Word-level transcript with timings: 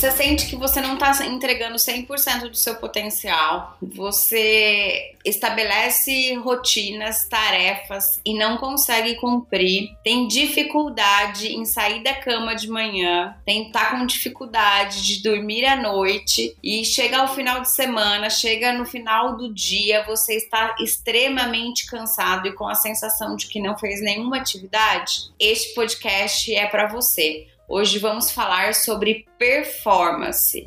Você 0.00 0.12
sente 0.12 0.46
que 0.46 0.56
você 0.56 0.80
não 0.80 0.94
está 0.94 1.26
entregando 1.26 1.76
100% 1.76 2.48
do 2.48 2.56
seu 2.56 2.76
potencial. 2.76 3.76
Você 3.82 5.14
estabelece 5.22 6.32
rotinas, 6.36 7.28
tarefas 7.28 8.18
e 8.24 8.32
não 8.32 8.56
consegue 8.56 9.16
cumprir. 9.16 9.90
Tem 10.02 10.26
dificuldade 10.26 11.48
em 11.48 11.66
sair 11.66 12.02
da 12.02 12.14
cama 12.14 12.56
de 12.56 12.66
manhã, 12.70 13.36
tem 13.44 13.70
tá 13.70 13.90
com 13.90 14.06
dificuldade 14.06 15.02
de 15.02 15.22
dormir 15.22 15.66
à 15.66 15.76
noite 15.76 16.56
e 16.62 16.82
chega 16.82 17.18
ao 17.18 17.34
final 17.34 17.60
de 17.60 17.70
semana, 17.70 18.30
chega 18.30 18.72
no 18.72 18.86
final 18.86 19.36
do 19.36 19.52
dia, 19.52 20.02
você 20.06 20.34
está 20.34 20.76
extremamente 20.80 21.86
cansado 21.86 22.48
e 22.48 22.54
com 22.54 22.66
a 22.66 22.74
sensação 22.74 23.36
de 23.36 23.48
que 23.48 23.60
não 23.60 23.76
fez 23.76 24.00
nenhuma 24.00 24.38
atividade. 24.38 25.30
Este 25.38 25.74
podcast 25.74 26.54
é 26.54 26.66
para 26.66 26.86
você. 26.86 27.46
Hoje 27.72 28.00
vamos 28.00 28.32
falar 28.32 28.74
sobre 28.74 29.26
performance. 29.38 30.64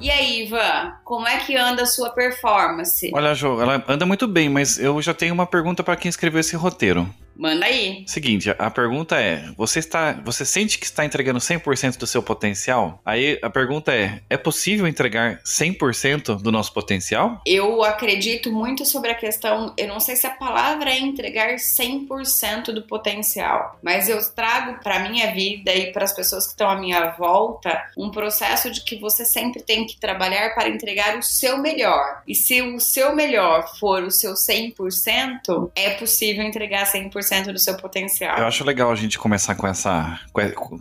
E 0.00 0.08
aí, 0.08 0.44
Ivan, 0.44 0.92
como 1.02 1.26
é 1.26 1.38
que 1.38 1.56
anda 1.56 1.82
a 1.82 1.86
sua 1.86 2.10
performance? 2.10 3.10
Olha, 3.12 3.34
Jo, 3.34 3.60
ela 3.60 3.82
anda 3.88 4.06
muito 4.06 4.28
bem, 4.28 4.48
mas 4.48 4.78
eu 4.78 5.02
já 5.02 5.12
tenho 5.12 5.34
uma 5.34 5.48
pergunta 5.48 5.82
para 5.82 5.96
quem 5.96 6.08
escreveu 6.08 6.38
esse 6.38 6.54
roteiro. 6.54 7.12
Manda 7.38 7.66
aí. 7.66 8.02
Seguinte, 8.08 8.50
a 8.50 8.70
pergunta 8.70 9.16
é: 9.16 9.44
você 9.56 9.78
está, 9.78 10.12
você 10.24 10.44
sente 10.44 10.76
que 10.76 10.84
está 10.84 11.04
entregando 11.04 11.38
100% 11.38 11.96
do 11.96 12.06
seu 12.06 12.20
potencial? 12.20 13.00
Aí 13.04 13.38
a 13.40 13.48
pergunta 13.48 13.94
é: 13.94 14.20
é 14.28 14.36
possível 14.36 14.88
entregar 14.88 15.40
100% 15.44 16.42
do 16.42 16.50
nosso 16.50 16.74
potencial? 16.74 17.40
Eu 17.46 17.84
acredito 17.84 18.50
muito 18.50 18.84
sobre 18.84 19.12
a 19.12 19.14
questão, 19.14 19.72
eu 19.76 19.86
não 19.86 20.00
sei 20.00 20.16
se 20.16 20.26
a 20.26 20.30
palavra 20.30 20.90
é 20.90 20.98
entregar 20.98 21.54
100% 21.54 22.72
do 22.72 22.82
potencial, 22.82 23.78
mas 23.82 24.08
eu 24.08 24.18
trago 24.34 24.82
para 24.82 25.08
minha 25.08 25.32
vida 25.32 25.72
e 25.72 25.92
para 25.92 26.04
as 26.04 26.12
pessoas 26.12 26.44
que 26.44 26.52
estão 26.52 26.68
à 26.68 26.76
minha 26.76 27.10
volta 27.10 27.84
um 27.96 28.10
processo 28.10 28.70
de 28.70 28.82
que 28.82 28.96
você 28.96 29.24
sempre 29.24 29.62
tem 29.62 29.86
que 29.86 29.96
trabalhar 29.98 30.54
para 30.54 30.68
entregar 30.68 31.16
o 31.16 31.22
seu 31.22 31.58
melhor. 31.58 32.22
E 32.26 32.34
se 32.34 32.60
o 32.62 32.80
seu 32.80 33.14
melhor 33.14 33.76
for 33.78 34.02
o 34.02 34.10
seu 34.10 34.34
100%, 34.34 35.70
é 35.76 35.90
possível 35.90 36.42
entregar 36.42 36.90
100% 36.90 37.27
100% 37.28 37.52
do 37.52 37.58
seu 37.58 37.76
potencial. 37.76 38.38
Eu 38.38 38.46
acho 38.46 38.64
legal 38.64 38.90
a 38.90 38.94
gente 38.94 39.18
começar 39.18 39.54
com, 39.54 39.66
essa, 39.66 40.20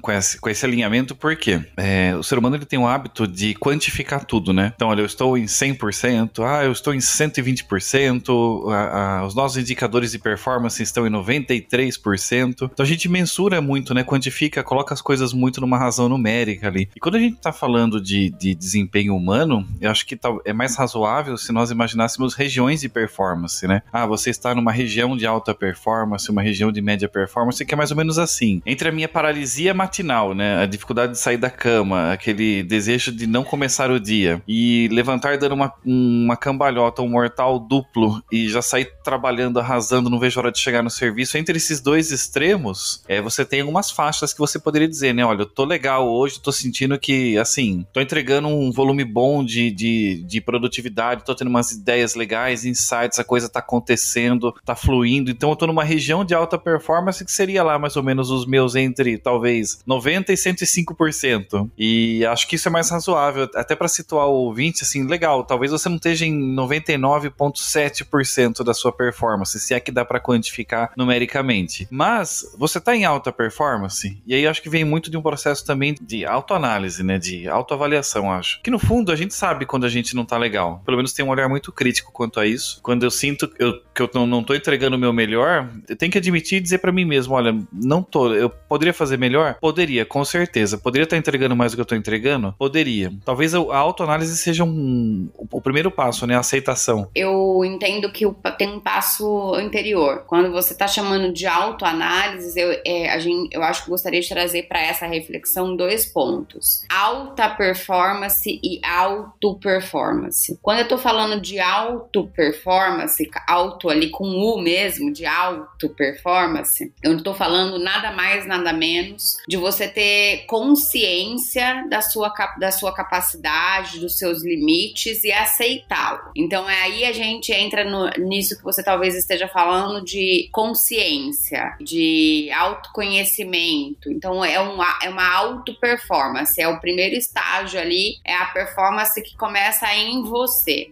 com, 0.01 0.11
esse, 0.11 0.39
com 0.39 0.49
esse 0.49 0.65
alinhamento, 0.65 1.15
porque 1.15 1.61
é, 1.75 2.15
o 2.15 2.23
ser 2.23 2.37
humano 2.37 2.55
ele 2.55 2.65
tem 2.65 2.79
o 2.79 2.87
hábito 2.87 3.27
de 3.27 3.53
quantificar 3.55 4.25
tudo, 4.25 4.53
né? 4.53 4.73
Então, 4.75 4.89
olha, 4.89 5.01
eu 5.01 5.05
estou 5.05 5.37
em 5.37 5.45
100%, 5.45 6.43
ah, 6.45 6.63
eu 6.63 6.71
estou 6.71 6.93
em 6.93 6.99
120%, 6.99 8.71
a, 8.71 9.19
a, 9.19 9.25
os 9.25 9.35
nossos 9.35 9.57
indicadores 9.57 10.11
de 10.11 10.19
performance 10.19 10.81
estão 10.81 11.05
em 11.05 11.09
93%. 11.09 12.69
Então, 12.71 12.83
a 12.83 12.85
gente 12.85 13.09
mensura 13.09 13.61
muito, 13.61 13.93
né? 13.93 14.03
Quantifica, 14.03 14.63
coloca 14.63 14.93
as 14.93 15.01
coisas 15.01 15.33
muito 15.33 15.61
numa 15.61 15.77
razão 15.77 16.07
numérica 16.09 16.67
ali. 16.67 16.89
E 16.95 16.99
quando 16.99 17.15
a 17.15 17.19
gente 17.19 17.35
está 17.35 17.51
falando 17.51 18.01
de, 18.01 18.29
de 18.29 18.55
desempenho 18.55 19.15
humano, 19.15 19.67
eu 19.81 19.91
acho 19.91 20.05
que 20.05 20.15
tá, 20.15 20.29
é 20.45 20.53
mais 20.53 20.75
razoável 20.75 21.37
se 21.37 21.51
nós 21.51 21.71
imaginássemos 21.71 22.33
regiões 22.33 22.81
de 22.81 22.89
performance, 22.89 23.67
né? 23.67 23.81
Ah, 23.91 24.05
você 24.05 24.29
está 24.29 24.53
numa 24.53 24.71
região 24.71 25.15
de 25.17 25.25
alta 25.25 25.53
performance, 25.53 26.31
uma 26.37 26.43
região 26.43 26.71
de 26.71 26.81
média 26.81 27.09
performance, 27.09 27.65
que 27.65 27.73
é 27.73 27.77
mais 27.77 27.91
ou 27.91 27.97
menos 27.97 28.19
assim. 28.19 28.61
Entre 28.65 28.87
a 28.87 28.91
minha 28.91 29.07
paralisia 29.07 29.73
matinal, 29.73 30.35
né, 30.35 30.61
a 30.61 30.65
dificuldade 30.65 31.13
de 31.13 31.19
sair 31.19 31.37
da 31.37 31.49
cama, 31.49 32.13
aquele 32.13 32.63
desejo 32.63 33.11
de 33.11 33.25
não 33.25 33.43
começar 33.43 33.89
o 33.89 33.99
dia, 33.99 34.41
e 34.47 34.87
levantar 34.91 35.37
dando 35.37 35.53
uma, 35.53 35.73
uma 35.83 36.37
cambalhota, 36.37 37.01
um 37.01 37.09
mortal 37.09 37.59
duplo, 37.59 38.21
e 38.31 38.47
já 38.47 38.61
sair 38.61 38.91
trabalhando, 39.03 39.59
arrasando, 39.59 40.09
não 40.09 40.19
vejo 40.19 40.39
hora 40.39 40.51
de 40.51 40.59
chegar 40.59 40.83
no 40.83 40.89
serviço, 40.89 41.37
entre 41.37 41.57
esses 41.57 41.81
dois 41.81 42.11
extremos, 42.11 43.03
é, 43.07 43.21
você 43.21 43.43
tem 43.43 43.61
algumas 43.61 43.89
faixas 43.89 44.33
que 44.33 44.39
você 44.39 44.59
poderia 44.59 44.87
dizer, 44.87 45.13
né, 45.13 45.25
olha, 45.25 45.41
eu 45.41 45.45
tô 45.45 45.65
legal 45.65 46.07
hoje, 46.07 46.39
tô 46.39 46.51
sentindo 46.51 46.99
que, 46.99 47.37
assim, 47.37 47.85
tô 47.91 47.99
entregando 47.99 48.47
um 48.47 48.71
volume 48.71 49.03
bom 49.03 49.43
de, 49.43 49.71
de, 49.71 50.23
de 50.23 50.41
produtividade, 50.41 51.25
tô 51.25 51.33
tendo 51.33 51.47
umas 51.47 51.71
ideias 51.71 52.13
legais, 52.15 52.65
insights, 52.65 53.17
a 53.17 53.23
coisa 53.23 53.49
tá 53.49 53.59
acontecendo, 53.59 54.53
tá 54.63 54.75
fluindo, 54.75 55.31
então 55.31 55.49
eu 55.49 55.55
tô 55.55 55.65
numa 55.65 55.83
região 55.83 56.23
de 56.27 56.35
alta 56.35 56.57
performance, 56.57 57.23
que 57.23 57.31
seria 57.31 57.63
lá 57.63 57.79
mais 57.79 57.95
ou 57.95 58.03
menos 58.03 58.29
os 58.29 58.45
meus 58.45 58.75
entre 58.75 59.17
talvez 59.17 59.79
90% 59.87 60.29
e 60.29 60.33
105%. 60.33 61.71
E 61.77 62.25
acho 62.25 62.45
que 62.47 62.55
isso 62.55 62.67
é 62.67 62.71
mais 62.71 62.89
razoável, 62.89 63.49
até 63.55 63.75
para 63.75 63.87
situar 63.87 64.27
o 64.27 64.33
ouvinte, 64.33 64.83
assim, 64.83 65.07
legal, 65.07 65.43
talvez 65.43 65.71
você 65.71 65.87
não 65.89 65.95
esteja 65.95 66.25
em 66.25 66.55
99,7% 66.55 68.63
da 68.63 68.73
sua 68.73 68.91
performance, 68.91 69.59
se 69.59 69.73
é 69.73 69.79
que 69.79 69.91
dá 69.91 70.05
para 70.05 70.19
quantificar 70.19 70.91
numericamente. 70.95 71.87
Mas 71.89 72.53
você 72.57 72.77
está 72.77 72.95
em 72.95 73.05
alta 73.05 73.31
performance, 73.31 74.21
e 74.25 74.35
aí 74.35 74.45
acho 74.45 74.61
que 74.61 74.69
vem 74.69 74.83
muito 74.83 75.09
de 75.09 75.17
um 75.17 75.21
processo 75.21 75.65
também 75.65 75.95
de 75.99 76.25
autoanálise, 76.25 77.03
né, 77.03 77.17
de 77.17 77.47
autoavaliação, 77.47 78.31
acho. 78.31 78.61
Que 78.61 78.69
no 78.69 78.79
fundo 78.79 79.11
a 79.11 79.15
gente 79.15 79.33
sabe 79.33 79.65
quando 79.65 79.85
a 79.85 79.89
gente 79.89 80.15
não 80.15 80.25
tá 80.25 80.37
legal. 80.37 80.81
Pelo 80.85 80.97
menos 80.97 81.13
tem 81.13 81.23
um 81.23 81.29
olhar 81.29 81.47
muito 81.47 81.71
crítico 81.71 82.11
quanto 82.11 82.39
a 82.39 82.45
isso. 82.45 82.79
Quando 82.81 83.03
eu 83.03 83.11
sinto 83.11 83.49
eu, 83.59 83.81
que 83.93 84.01
eu 84.01 84.09
não, 84.25 84.43
tô 84.43 84.53
entregando 84.53 84.95
o 84.95 84.99
meu 84.99 85.13
melhor, 85.13 85.69
eu 85.87 85.95
tenho 85.95 86.06
que 86.11 86.17
que 86.17 86.29
admitir 86.29 86.57
e 86.57 86.61
dizer 86.61 86.79
para 86.79 86.91
mim 86.91 87.05
mesmo, 87.05 87.35
olha, 87.35 87.55
não 87.71 88.01
tô, 88.01 88.33
eu 88.33 88.49
poderia 88.49 88.93
fazer 88.93 89.17
melhor? 89.17 89.55
Poderia, 89.61 90.05
com 90.05 90.25
certeza. 90.25 90.77
Poderia 90.77 91.03
estar 91.03 91.17
entregando 91.17 91.55
mais 91.55 91.71
do 91.71 91.75
que 91.75 91.81
eu 91.81 91.85
tô 91.85 91.95
entregando? 91.95 92.53
Poderia. 92.57 93.11
Talvez 93.23 93.53
a 93.53 93.77
autoanálise 93.77 94.35
seja 94.37 94.63
um, 94.63 95.29
o 95.51 95.61
primeiro 95.61 95.91
passo, 95.91 96.25
né? 96.25 96.35
A 96.35 96.39
aceitação. 96.39 97.09
Eu 97.15 97.63
entendo 97.63 98.11
que 98.11 98.25
tem 98.57 98.69
um 98.69 98.79
passo 98.79 99.53
anterior. 99.55 100.23
Quando 100.27 100.51
você 100.51 100.73
tá 100.73 100.87
chamando 100.87 101.31
de 101.31 101.45
autoanálise, 101.45 102.59
eu, 102.59 102.81
é, 102.85 103.11
a 103.11 103.19
gente, 103.19 103.53
eu 103.53 103.61
acho 103.63 103.83
que 103.83 103.89
gostaria 103.89 104.21
de 104.21 104.29
trazer 104.29 104.63
para 104.63 104.81
essa 104.81 105.05
reflexão 105.05 105.75
dois 105.75 106.05
pontos: 106.05 106.83
alta 106.89 107.49
performance 107.49 108.59
e 108.63 108.79
auto 108.83 109.55
performance. 109.55 110.57
Quando 110.61 110.79
eu 110.79 110.87
tô 110.87 110.97
falando 110.97 111.39
de 111.39 111.59
auto 111.59 112.27
performance, 112.27 113.29
auto 113.47 113.89
ali 113.89 114.09
com 114.09 114.25
U 114.25 114.59
mesmo, 114.59 115.11
de 115.11 115.25
auto 115.25 115.89
performance, 115.97 116.93
eu 117.03 117.11
não 117.11 117.17
estou 117.17 117.33
falando 117.33 117.79
nada 117.79 118.11
mais, 118.11 118.45
nada 118.45 118.71
menos 118.71 119.37
de 119.47 119.57
você 119.57 119.87
ter 119.87 120.45
consciência 120.45 121.85
da 121.89 122.01
sua, 122.01 122.31
da 122.59 122.71
sua 122.71 122.93
capacidade, 122.93 123.99
dos 123.99 124.17
seus 124.17 124.43
limites 124.43 125.23
e 125.23 125.31
aceitá-lo. 125.31 126.31
Então 126.35 126.69
é 126.69 126.81
aí 126.83 127.03
a 127.03 127.11
gente 127.11 127.51
entra 127.51 127.83
no, 127.83 128.09
nisso 128.25 128.57
que 128.57 128.63
você 128.63 128.83
talvez 128.83 129.15
esteja 129.15 129.47
falando 129.47 130.05
de 130.05 130.47
consciência, 130.51 131.75
de 131.81 132.49
autoconhecimento. 132.51 134.11
Então 134.11 134.45
é, 134.45 134.61
um, 134.61 134.77
é 135.03 135.09
uma 135.09 135.27
auto-performance, 135.35 136.61
é 136.61 136.67
o 136.67 136.79
primeiro 136.79 137.15
estágio 137.15 137.79
ali, 137.79 138.17
é 138.23 138.35
a 138.35 138.45
performance 138.45 139.21
que 139.21 139.35
começa 139.35 139.91
em 139.95 140.23
você 140.23 140.91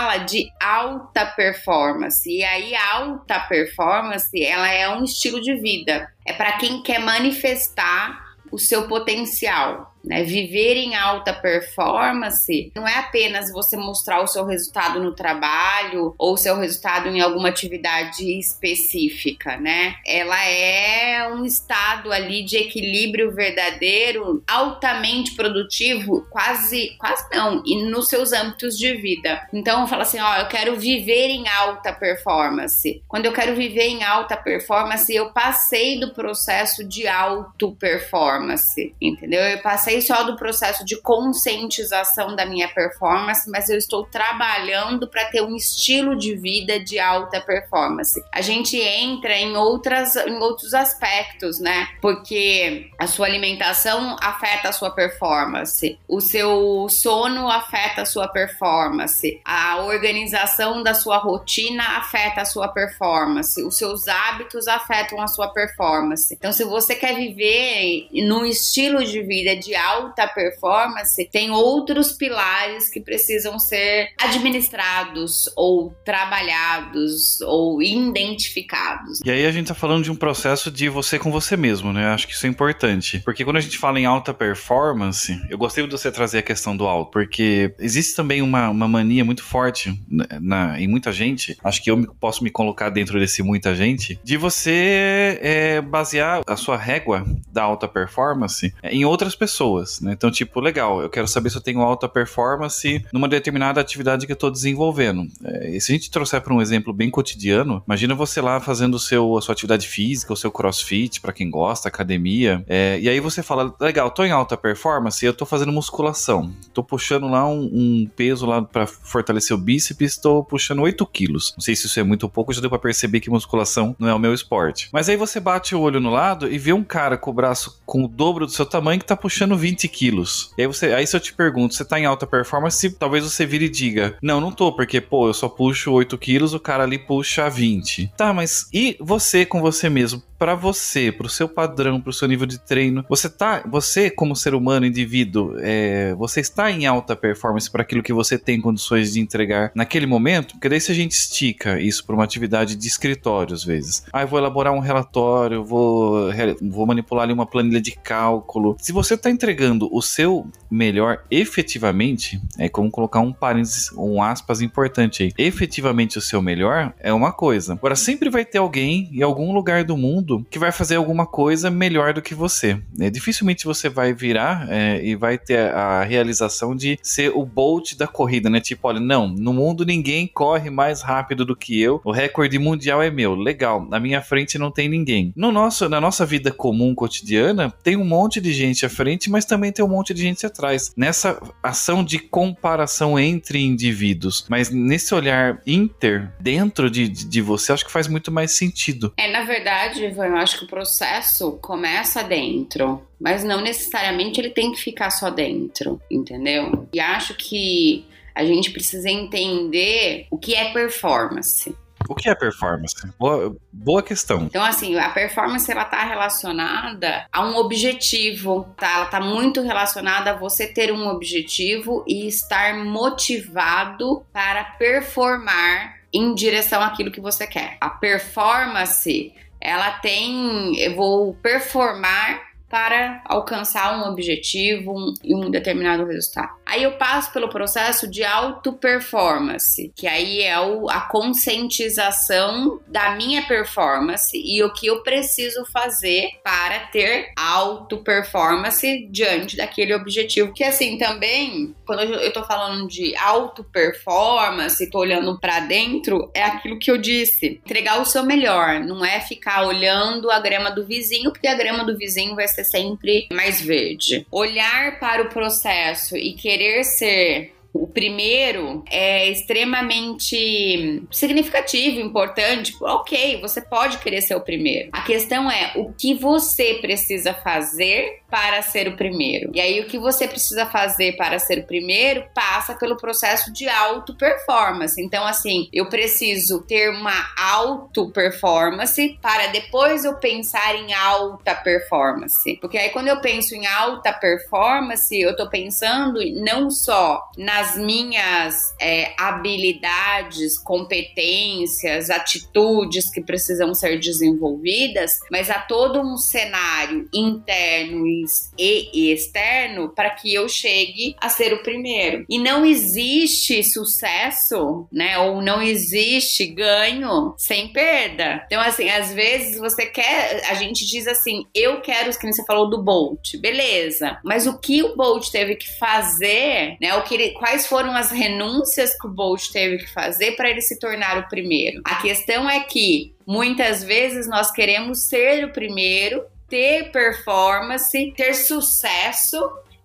fala 0.00 0.16
de 0.16 0.50
alta 0.58 1.26
performance. 1.26 2.26
E 2.26 2.42
aí, 2.42 2.74
alta 2.74 3.38
performance, 3.40 4.42
ela 4.42 4.72
é 4.72 4.88
um 4.88 5.04
estilo 5.04 5.42
de 5.42 5.54
vida. 5.56 6.10
É 6.24 6.32
para 6.32 6.52
quem 6.52 6.82
quer 6.82 7.00
manifestar 7.00 8.34
o 8.50 8.58
seu 8.58 8.88
potencial. 8.88 9.89
Né? 10.02 10.22
Viver 10.22 10.76
em 10.76 10.94
alta 10.94 11.32
performance 11.32 12.72
não 12.74 12.88
é 12.88 12.98
apenas 12.98 13.52
você 13.52 13.76
mostrar 13.76 14.22
o 14.22 14.26
seu 14.26 14.46
resultado 14.46 14.98
no 14.98 15.12
trabalho 15.12 16.14
ou 16.18 16.34
o 16.34 16.38
seu 16.38 16.56
resultado 16.56 17.08
em 17.08 17.20
alguma 17.20 17.48
atividade 17.48 18.24
específica, 18.38 19.56
né? 19.58 19.96
Ela 20.06 20.42
é 20.44 21.28
um 21.28 21.44
estado 21.44 22.12
ali 22.12 22.42
de 22.44 22.56
equilíbrio 22.56 23.32
verdadeiro, 23.32 24.42
altamente 24.48 25.34
produtivo, 25.34 26.26
quase, 26.30 26.96
quase 26.98 27.24
não, 27.32 27.62
e 27.66 27.84
nos 27.84 28.08
seus 28.08 28.32
âmbitos 28.32 28.78
de 28.78 28.94
vida. 28.94 29.46
Então, 29.52 29.86
fala 29.86 30.02
assim, 30.02 30.18
ó, 30.18 30.36
eu 30.36 30.48
quero 30.48 30.76
viver 30.76 31.28
em 31.28 31.46
alta 31.48 31.92
performance. 31.92 33.02
Quando 33.06 33.26
eu 33.26 33.32
quero 33.32 33.54
viver 33.54 33.88
em 33.88 34.02
alta 34.02 34.36
performance, 34.36 35.14
eu 35.14 35.30
passei 35.30 36.00
do 36.00 36.14
processo 36.14 36.82
de 36.84 37.06
auto 37.06 37.72
performance, 37.76 38.94
entendeu? 39.00 39.40
Eu 39.40 39.58
passei 39.58 39.89
passei 39.90 40.00
só 40.00 40.22
do 40.22 40.36
processo 40.36 40.84
de 40.84 40.96
conscientização 41.00 42.36
da 42.36 42.46
minha 42.46 42.68
performance, 42.68 43.50
mas 43.50 43.68
eu 43.68 43.76
estou 43.76 44.04
trabalhando 44.04 45.08
para 45.08 45.24
ter 45.26 45.42
um 45.42 45.56
estilo 45.56 46.16
de 46.16 46.36
vida 46.36 46.78
de 46.78 46.98
alta 46.98 47.40
performance. 47.40 48.22
A 48.32 48.40
gente 48.40 48.76
entra 48.78 49.36
em 49.36 49.56
outras 49.56 50.14
em 50.16 50.38
outros 50.38 50.74
aspectos, 50.74 51.58
né? 51.58 51.88
Porque 52.00 52.90
a 52.98 53.06
sua 53.06 53.26
alimentação 53.26 54.16
afeta 54.20 54.68
a 54.68 54.72
sua 54.72 54.90
performance, 54.90 55.98
o 56.06 56.20
seu 56.20 56.86
sono 56.88 57.48
afeta 57.48 58.02
a 58.02 58.06
sua 58.06 58.28
performance, 58.28 59.40
a 59.44 59.80
organização 59.82 60.82
da 60.82 60.94
sua 60.94 61.18
rotina 61.18 61.82
afeta 61.98 62.42
a 62.42 62.44
sua 62.44 62.68
performance, 62.68 63.62
os 63.62 63.76
seus 63.76 64.06
hábitos 64.06 64.68
afetam 64.68 65.20
a 65.20 65.26
sua 65.26 65.48
performance. 65.48 66.34
Então, 66.34 66.52
se 66.52 66.64
você 66.64 66.94
quer 66.94 67.16
viver 67.16 68.08
num 68.12 68.44
estilo 68.44 69.04
de 69.04 69.22
vida 69.22 69.56
de 69.56 69.74
alta 69.80 70.26
performance 70.28 71.28
tem 71.30 71.50
outros 71.50 72.12
pilares 72.12 72.88
que 72.88 73.00
precisam 73.00 73.58
ser 73.58 74.08
administrados 74.18 75.50
ou 75.56 75.94
trabalhados 76.04 77.40
ou 77.42 77.82
identificados. 77.82 79.20
E 79.24 79.30
aí 79.30 79.46
a 79.46 79.52
gente 79.52 79.68
tá 79.68 79.74
falando 79.74 80.04
de 80.04 80.10
um 80.10 80.16
processo 80.16 80.70
de 80.70 80.88
você 80.88 81.18
com 81.18 81.30
você 81.30 81.56
mesmo, 81.56 81.92
né? 81.92 82.06
Acho 82.08 82.26
que 82.26 82.34
isso 82.34 82.46
é 82.46 82.48
importante. 82.48 83.20
Porque 83.24 83.44
quando 83.44 83.56
a 83.56 83.60
gente 83.60 83.78
fala 83.78 83.98
em 83.98 84.06
alta 84.06 84.32
performance, 84.34 85.40
eu 85.48 85.58
gostei 85.58 85.84
de 85.84 85.90
você 85.90 86.10
trazer 86.10 86.38
a 86.38 86.42
questão 86.42 86.76
do 86.76 86.86
alto, 86.86 87.10
porque 87.10 87.74
existe 87.78 88.14
também 88.14 88.42
uma, 88.42 88.68
uma 88.68 88.88
mania 88.88 89.24
muito 89.24 89.42
forte 89.42 89.98
na, 90.08 90.26
na, 90.40 90.80
em 90.80 90.88
muita 90.88 91.12
gente, 91.12 91.56
acho 91.62 91.82
que 91.82 91.90
eu 91.90 92.14
posso 92.20 92.42
me 92.44 92.50
colocar 92.50 92.90
dentro 92.90 93.18
desse 93.18 93.42
muita 93.42 93.74
gente, 93.74 94.18
de 94.22 94.36
você 94.36 95.38
é, 95.40 95.80
basear 95.80 96.42
a 96.46 96.56
sua 96.56 96.76
régua 96.76 97.24
da 97.52 97.62
alta 97.62 97.88
performance 97.88 98.72
em 98.82 99.04
outras 99.04 99.34
pessoas, 99.34 99.69
né? 100.02 100.12
Então, 100.12 100.30
tipo, 100.30 100.60
legal, 100.60 101.02
eu 101.02 101.08
quero 101.08 101.28
saber 101.28 101.50
se 101.50 101.56
eu 101.56 101.60
tenho 101.60 101.80
alta 101.80 102.08
performance 102.08 103.04
numa 103.12 103.28
determinada 103.28 103.80
atividade 103.80 104.26
que 104.26 104.32
eu 104.32 104.34
estou 104.34 104.50
desenvolvendo. 104.50 105.26
É, 105.44 105.76
e 105.76 105.80
se 105.80 105.92
a 105.92 105.94
gente 105.94 106.10
trouxer 106.10 106.40
para 106.40 106.54
um 106.54 106.60
exemplo 106.60 106.92
bem 106.92 107.10
cotidiano, 107.10 107.82
imagina 107.86 108.14
você 108.14 108.40
lá 108.40 108.60
fazendo 108.60 108.98
seu, 108.98 109.36
a 109.36 109.40
sua 109.40 109.52
atividade 109.52 109.86
física, 109.86 110.32
o 110.32 110.36
seu 110.36 110.50
crossfit, 110.50 111.20
para 111.20 111.32
quem 111.32 111.50
gosta, 111.50 111.88
academia, 111.88 112.64
é, 112.68 112.98
e 113.00 113.08
aí 113.08 113.20
você 113.20 113.42
fala, 113.42 113.74
legal, 113.80 114.10
tô 114.10 114.24
em 114.24 114.30
alta 114.30 114.56
performance, 114.56 115.24
eu 115.24 115.34
tô 115.34 115.46
fazendo 115.46 115.72
musculação, 115.72 116.52
tô 116.72 116.82
puxando 116.82 117.28
lá 117.28 117.46
um, 117.46 117.70
um 117.72 118.10
peso 118.14 118.46
lá 118.46 118.62
para 118.62 118.86
fortalecer 118.86 119.56
o 119.56 119.60
bíceps, 119.60 120.16
tô 120.16 120.42
puxando 120.44 120.82
8 120.82 121.04
quilos. 121.06 121.52
Não 121.56 121.62
sei 121.62 121.76
se 121.76 121.86
isso 121.86 121.98
é 121.98 122.02
muito 122.02 122.24
ou 122.24 122.28
pouco, 122.28 122.52
já 122.52 122.60
deu 122.60 122.70
para 122.70 122.78
perceber 122.78 123.20
que 123.20 123.30
musculação 123.30 123.94
não 123.98 124.08
é 124.08 124.14
o 124.14 124.18
meu 124.18 124.34
esporte. 124.34 124.88
Mas 124.92 125.08
aí 125.08 125.16
você 125.16 125.40
bate 125.40 125.74
o 125.74 125.80
olho 125.80 126.00
no 126.00 126.10
lado 126.10 126.50
e 126.50 126.58
vê 126.58 126.72
um 126.72 126.84
cara 126.84 127.16
com 127.16 127.30
o 127.30 127.34
braço 127.34 127.80
com 127.84 128.04
o 128.04 128.08
dobro 128.08 128.46
do 128.46 128.52
seu 128.52 128.66
tamanho 128.66 129.00
que 129.00 129.06
tá 129.06 129.16
puxando 129.16 129.56
20 129.60 129.86
quilos. 129.88 130.52
E 130.56 130.62
aí 130.62 130.66
você, 130.66 130.86
aí 130.92 131.06
se 131.06 131.14
eu 131.14 131.20
te 131.20 131.32
pergunto, 131.32 131.74
você 131.74 131.84
tá 131.84 132.00
em 132.00 132.06
alta 132.06 132.26
performance, 132.26 132.90
talvez 132.92 133.24
você 133.24 133.46
vire 133.46 133.66
e 133.66 133.68
diga, 133.68 134.16
não, 134.22 134.40
não 134.40 134.50
tô, 134.50 134.72
porque, 134.72 135.00
pô, 135.00 135.28
eu 135.28 135.34
só 135.34 135.48
puxo 135.48 135.92
8 135.92 136.16
quilos, 136.18 136.54
o 136.54 136.60
cara 136.60 136.84
ali 136.84 136.98
puxa 136.98 137.48
20. 137.48 138.12
Tá, 138.16 138.32
mas 138.32 138.66
e 138.72 138.96
você 139.00 139.44
com 139.44 139.60
você 139.60 139.88
mesmo? 139.88 140.22
para 140.40 140.54
você, 140.54 141.12
para 141.12 141.26
o 141.26 141.30
seu 141.30 141.46
padrão, 141.46 142.00
para 142.00 142.08
o 142.08 142.14
seu 142.14 142.26
nível 142.26 142.46
de 142.46 142.58
treino, 142.58 143.04
você 143.10 143.28
tá, 143.28 143.62
você 143.68 144.10
como 144.10 144.34
ser 144.34 144.54
humano, 144.54 144.86
indivíduo, 144.86 145.54
é, 145.58 146.14
você 146.14 146.40
está 146.40 146.70
em 146.70 146.86
alta 146.86 147.14
performance 147.14 147.70
para 147.70 147.82
aquilo 147.82 148.02
que 148.02 148.10
você 148.10 148.38
tem 148.38 148.58
condições 148.58 149.12
de 149.12 149.20
entregar 149.20 149.70
naquele 149.74 150.06
momento? 150.06 150.52
Porque 150.54 150.70
daí 150.70 150.80
se 150.80 150.90
a 150.90 150.94
gente 150.94 151.12
estica 151.12 151.78
isso 151.78 152.06
para 152.06 152.14
uma 152.14 152.24
atividade 152.24 152.74
de 152.74 152.88
escritório 152.88 153.52
às 153.52 153.62
vezes, 153.62 154.06
ah, 154.10 154.22
eu 154.22 154.28
vou 154.28 154.38
elaborar 154.38 154.72
um 154.72 154.78
relatório, 154.78 155.62
vou, 155.62 156.30
vou 156.62 156.86
manipular 156.86 157.24
ali 157.24 157.34
uma 157.34 157.44
planilha 157.44 157.80
de 157.80 157.92
cálculo. 157.92 158.78
Se 158.80 158.92
você 158.92 159.16
está 159.16 159.28
entregando 159.28 159.49
o 159.90 160.02
seu 160.02 160.46
melhor 160.70 161.24
efetivamente, 161.30 162.40
é 162.58 162.68
como 162.68 162.90
colocar 162.90 163.20
um 163.20 163.32
parênteses, 163.32 163.90
um 163.96 164.22
aspas 164.22 164.60
importante 164.60 165.22
aí. 165.22 165.32
Efetivamente 165.36 166.18
o 166.18 166.20
seu 166.20 166.40
melhor 166.40 166.94
é 167.00 167.12
uma 167.12 167.32
coisa. 167.32 167.72
Agora 167.72 167.96
sempre 167.96 168.30
vai 168.30 168.44
ter 168.44 168.58
alguém 168.58 169.10
em 169.12 169.22
algum 169.22 169.52
lugar 169.52 169.84
do 169.84 169.96
mundo 169.96 170.46
que 170.50 170.58
vai 170.58 170.70
fazer 170.70 170.96
alguma 170.96 171.26
coisa 171.26 171.70
melhor 171.70 172.12
do 172.12 172.22
que 172.22 172.34
você. 172.34 172.80
É, 172.98 173.10
dificilmente 173.10 173.64
você 173.64 173.88
vai 173.88 174.12
virar 174.12 174.66
é, 174.70 175.04
e 175.04 175.16
vai 175.16 175.38
ter 175.38 175.58
a 175.72 176.04
realização 176.04 176.76
de 176.76 176.98
ser 177.02 177.30
o 177.34 177.44
Bolt 177.44 177.96
da 177.96 178.06
corrida, 178.06 178.48
né? 178.48 178.60
Tipo, 178.60 178.88
olha, 178.88 179.00
não, 179.00 179.28
no 179.28 179.52
mundo 179.52 179.84
ninguém 179.84 180.26
corre 180.26 180.70
mais 180.70 181.02
rápido 181.02 181.44
do 181.44 181.56
que 181.56 181.80
eu, 181.80 182.00
o 182.04 182.12
recorde 182.12 182.58
mundial 182.58 183.02
é 183.02 183.10
meu. 183.10 183.34
Legal, 183.34 183.86
na 183.88 183.98
minha 183.98 184.22
frente 184.22 184.58
não 184.58 184.70
tem 184.70 184.88
ninguém. 184.88 185.32
No 185.36 185.50
nosso, 185.50 185.88
na 185.88 186.00
nossa 186.00 186.24
vida 186.24 186.50
comum, 186.50 186.94
cotidiana, 186.94 187.72
tem 187.82 187.96
um 187.96 188.04
monte 188.04 188.40
de 188.40 188.52
gente 188.52 188.84
à 188.84 188.88
frente, 188.88 189.30
mas 189.30 189.39
também 189.44 189.72
tem 189.72 189.84
um 189.84 189.88
monte 189.88 190.14
de 190.14 190.22
gente 190.22 190.44
atrás. 190.46 190.92
Nessa 190.96 191.40
ação 191.62 192.04
de 192.04 192.18
comparação 192.18 193.18
entre 193.18 193.60
indivíduos, 193.60 194.46
mas 194.48 194.70
nesse 194.70 195.14
olhar 195.14 195.60
inter, 195.66 196.32
dentro 196.40 196.90
de, 196.90 197.08
de, 197.08 197.40
você, 197.40 197.72
acho 197.72 197.84
que 197.84 197.92
faz 197.92 198.08
muito 198.08 198.30
mais 198.30 198.52
sentido. 198.52 199.12
É, 199.16 199.30
na 199.30 199.44
verdade, 199.44 200.04
eu 200.04 200.36
acho 200.36 200.58
que 200.58 200.64
o 200.64 200.68
processo 200.68 201.52
começa 201.60 202.22
dentro, 202.22 203.02
mas 203.20 203.44
não 203.44 203.60
necessariamente 203.60 204.40
ele 204.40 204.50
tem 204.50 204.72
que 204.72 204.80
ficar 204.80 205.10
só 205.10 205.30
dentro, 205.30 206.00
entendeu? 206.10 206.88
E 206.92 207.00
acho 207.00 207.34
que 207.34 208.04
a 208.34 208.44
gente 208.44 208.70
precisa 208.70 209.10
entender 209.10 210.26
o 210.30 210.38
que 210.38 210.54
é 210.54 210.72
performance. 210.72 211.74
O 212.08 212.14
que 212.14 212.28
é 212.28 212.34
performance? 212.34 212.94
Boa, 213.18 213.56
boa 213.72 214.02
questão. 214.02 214.42
Então, 214.42 214.64
assim, 214.64 214.98
a 214.98 215.10
performance 215.10 215.70
ela 215.70 215.84
tá 215.84 216.02
relacionada 216.02 217.26
a 217.32 217.44
um 217.44 217.56
objetivo, 217.56 218.66
tá? 218.76 218.94
Ela 218.94 219.06
tá 219.06 219.20
muito 219.20 219.60
relacionada 219.62 220.30
a 220.32 220.36
você 220.36 220.66
ter 220.66 220.92
um 220.92 221.06
objetivo 221.08 222.04
e 222.06 222.26
estar 222.26 222.74
motivado 222.76 224.24
para 224.32 224.64
performar 224.64 226.00
em 226.12 226.34
direção 226.34 226.82
àquilo 226.82 227.10
que 227.10 227.20
você 227.20 227.46
quer. 227.46 227.76
A 227.80 227.90
performance 227.90 229.32
ela 229.60 229.92
tem, 229.92 230.76
eu 230.78 230.96
vou 230.96 231.34
performar 231.34 232.49
para 232.70 233.20
alcançar 233.26 233.98
um 233.98 234.08
objetivo 234.08 235.14
e 235.24 235.34
um, 235.34 235.46
um 235.46 235.50
determinado 235.50 236.06
resultado. 236.06 236.50
Aí 236.64 236.84
eu 236.84 236.92
passo 236.92 237.32
pelo 237.32 237.48
processo 237.48 238.08
de 238.08 238.22
auto-performance, 238.22 239.92
que 239.96 240.06
aí 240.06 240.40
é 240.40 240.58
o, 240.60 240.88
a 240.88 241.00
conscientização 241.00 242.80
da 242.86 243.16
minha 243.16 243.42
performance 243.42 244.30
e 244.32 244.62
o 244.62 244.72
que 244.72 244.86
eu 244.86 245.02
preciso 245.02 245.64
fazer 245.66 246.28
para 246.44 246.78
ter 246.86 247.32
auto-performance 247.36 249.08
diante 249.10 249.56
daquele 249.56 249.92
objetivo. 249.92 250.52
Que 250.52 250.62
assim, 250.62 250.96
também, 250.96 251.74
quando 251.84 252.02
eu 252.02 252.32
tô 252.32 252.44
falando 252.44 252.86
de 252.86 253.16
auto-performance, 253.16 254.90
tô 254.90 255.00
olhando 255.00 255.40
para 255.40 255.58
dentro, 255.60 256.30
é 256.32 256.44
aquilo 256.44 256.78
que 256.78 256.90
eu 256.90 256.98
disse. 256.98 257.60
Entregar 257.66 258.00
o 258.00 258.04
seu 258.04 258.22
melhor, 258.22 258.78
não 258.78 259.04
é 259.04 259.20
ficar 259.20 259.66
olhando 259.66 260.30
a 260.30 260.38
grama 260.38 260.70
do 260.70 260.86
vizinho, 260.86 261.32
porque 261.32 261.48
a 261.48 261.54
grama 261.54 261.84
do 261.84 261.98
vizinho 261.98 262.36
vai 262.36 262.46
ser 262.46 262.59
ser 262.60 262.64
sempre 262.64 263.28
mais 263.32 263.60
verde. 263.60 264.26
Olhar 264.30 264.98
para 264.98 265.22
o 265.22 265.28
processo 265.28 266.16
e 266.16 266.34
querer 266.34 266.84
ser 266.84 267.52
o 267.72 267.86
primeiro 267.86 268.84
é 268.90 269.28
extremamente 269.30 271.02
significativo, 271.10 272.00
importante. 272.00 272.74
Ok, 272.80 273.40
você 273.40 273.60
pode 273.60 273.98
querer 273.98 274.22
ser 274.22 274.34
o 274.34 274.40
primeiro. 274.40 274.90
A 274.92 275.02
questão 275.02 275.50
é 275.50 275.72
o 275.76 275.92
que 275.92 276.14
você 276.14 276.74
precisa 276.74 277.32
fazer 277.32 278.20
para 278.30 278.62
ser 278.62 278.88
o 278.88 278.96
primeiro. 278.96 279.50
E 279.52 279.60
aí, 279.60 279.80
o 279.80 279.86
que 279.86 279.98
você 279.98 280.28
precisa 280.28 280.64
fazer 280.64 281.16
para 281.16 281.38
ser 281.38 281.58
o 281.58 281.66
primeiro 281.66 282.24
passa 282.32 282.74
pelo 282.74 282.96
processo 282.96 283.52
de 283.52 283.68
auto-performance. 283.68 285.00
Então, 285.02 285.26
assim, 285.26 285.68
eu 285.72 285.88
preciso 285.88 286.62
ter 286.62 286.90
uma 286.90 287.12
auto-performance 287.36 289.18
para 289.20 289.48
depois 289.48 290.04
eu 290.04 290.14
pensar 290.14 290.76
em 290.76 290.94
alta 290.94 291.54
performance. 291.54 292.56
Porque 292.60 292.78
aí, 292.78 292.90
quando 292.90 293.08
eu 293.08 293.20
penso 293.20 293.54
em 293.54 293.66
alta 293.66 294.12
performance, 294.12 295.18
eu 295.18 295.34
tô 295.34 295.48
pensando 295.48 296.20
não 296.40 296.70
só 296.70 297.28
nas 297.60 297.76
minhas 297.76 298.54
é, 298.80 299.12
habilidades, 299.18 300.58
competências, 300.58 302.08
atitudes 302.08 303.10
que 303.10 303.20
precisam 303.20 303.74
ser 303.74 303.98
desenvolvidas, 304.00 305.10
mas 305.30 305.50
a 305.50 305.58
todo 305.58 306.00
um 306.00 306.16
cenário 306.16 307.06
interno 307.12 308.06
e 308.06 309.12
externo 309.12 309.90
para 309.90 310.08
que 310.10 310.32
eu 310.32 310.48
chegue 310.48 311.14
a 311.20 311.28
ser 311.28 311.52
o 311.52 311.62
primeiro. 311.62 312.24
E 312.30 312.38
não 312.38 312.64
existe 312.64 313.62
sucesso, 313.62 314.88
né? 314.90 315.18
Ou 315.18 315.42
não 315.42 315.60
existe 315.60 316.46
ganho 316.46 317.34
sem 317.36 317.68
perda. 317.72 318.42
Então, 318.46 318.60
assim, 318.62 318.88
às 318.88 319.12
vezes 319.12 319.58
você 319.58 319.84
quer, 319.84 320.48
a 320.48 320.54
gente 320.54 320.86
diz 320.86 321.06
assim, 321.06 321.44
eu 321.54 321.82
quero, 321.82 322.10
que 322.18 322.32
você 322.32 322.44
falou 322.44 322.70
do 322.70 322.82
Bolt, 322.82 323.36
beleza. 323.38 324.18
Mas 324.24 324.46
o 324.46 324.58
que 324.58 324.82
o 324.82 324.96
Bolt 324.96 325.28
teve 325.30 325.56
que 325.56 325.78
fazer, 325.78 326.76
né? 326.80 326.94
O 326.96 327.02
que 327.02 327.14
ele, 327.14 327.34
foram 327.66 327.94
as 327.94 328.10
renúncias 328.10 328.96
que 328.98 329.06
o 329.06 329.10
Bolt 329.10 329.50
teve 329.50 329.78
que 329.78 329.92
fazer 329.92 330.32
para 330.32 330.50
ele 330.50 330.60
se 330.60 330.78
tornar 330.78 331.18
o 331.18 331.28
primeiro? 331.28 331.80
A 331.84 331.96
questão 331.96 332.48
é 332.48 332.60
que 332.60 333.14
muitas 333.26 333.82
vezes 333.84 334.26
nós 334.28 334.50
queremos 334.50 335.00
ser 335.04 335.44
o 335.44 335.52
primeiro 335.52 336.22
ter 336.48 336.90
performance, 336.90 338.12
ter 338.16 338.34
sucesso, 338.34 339.38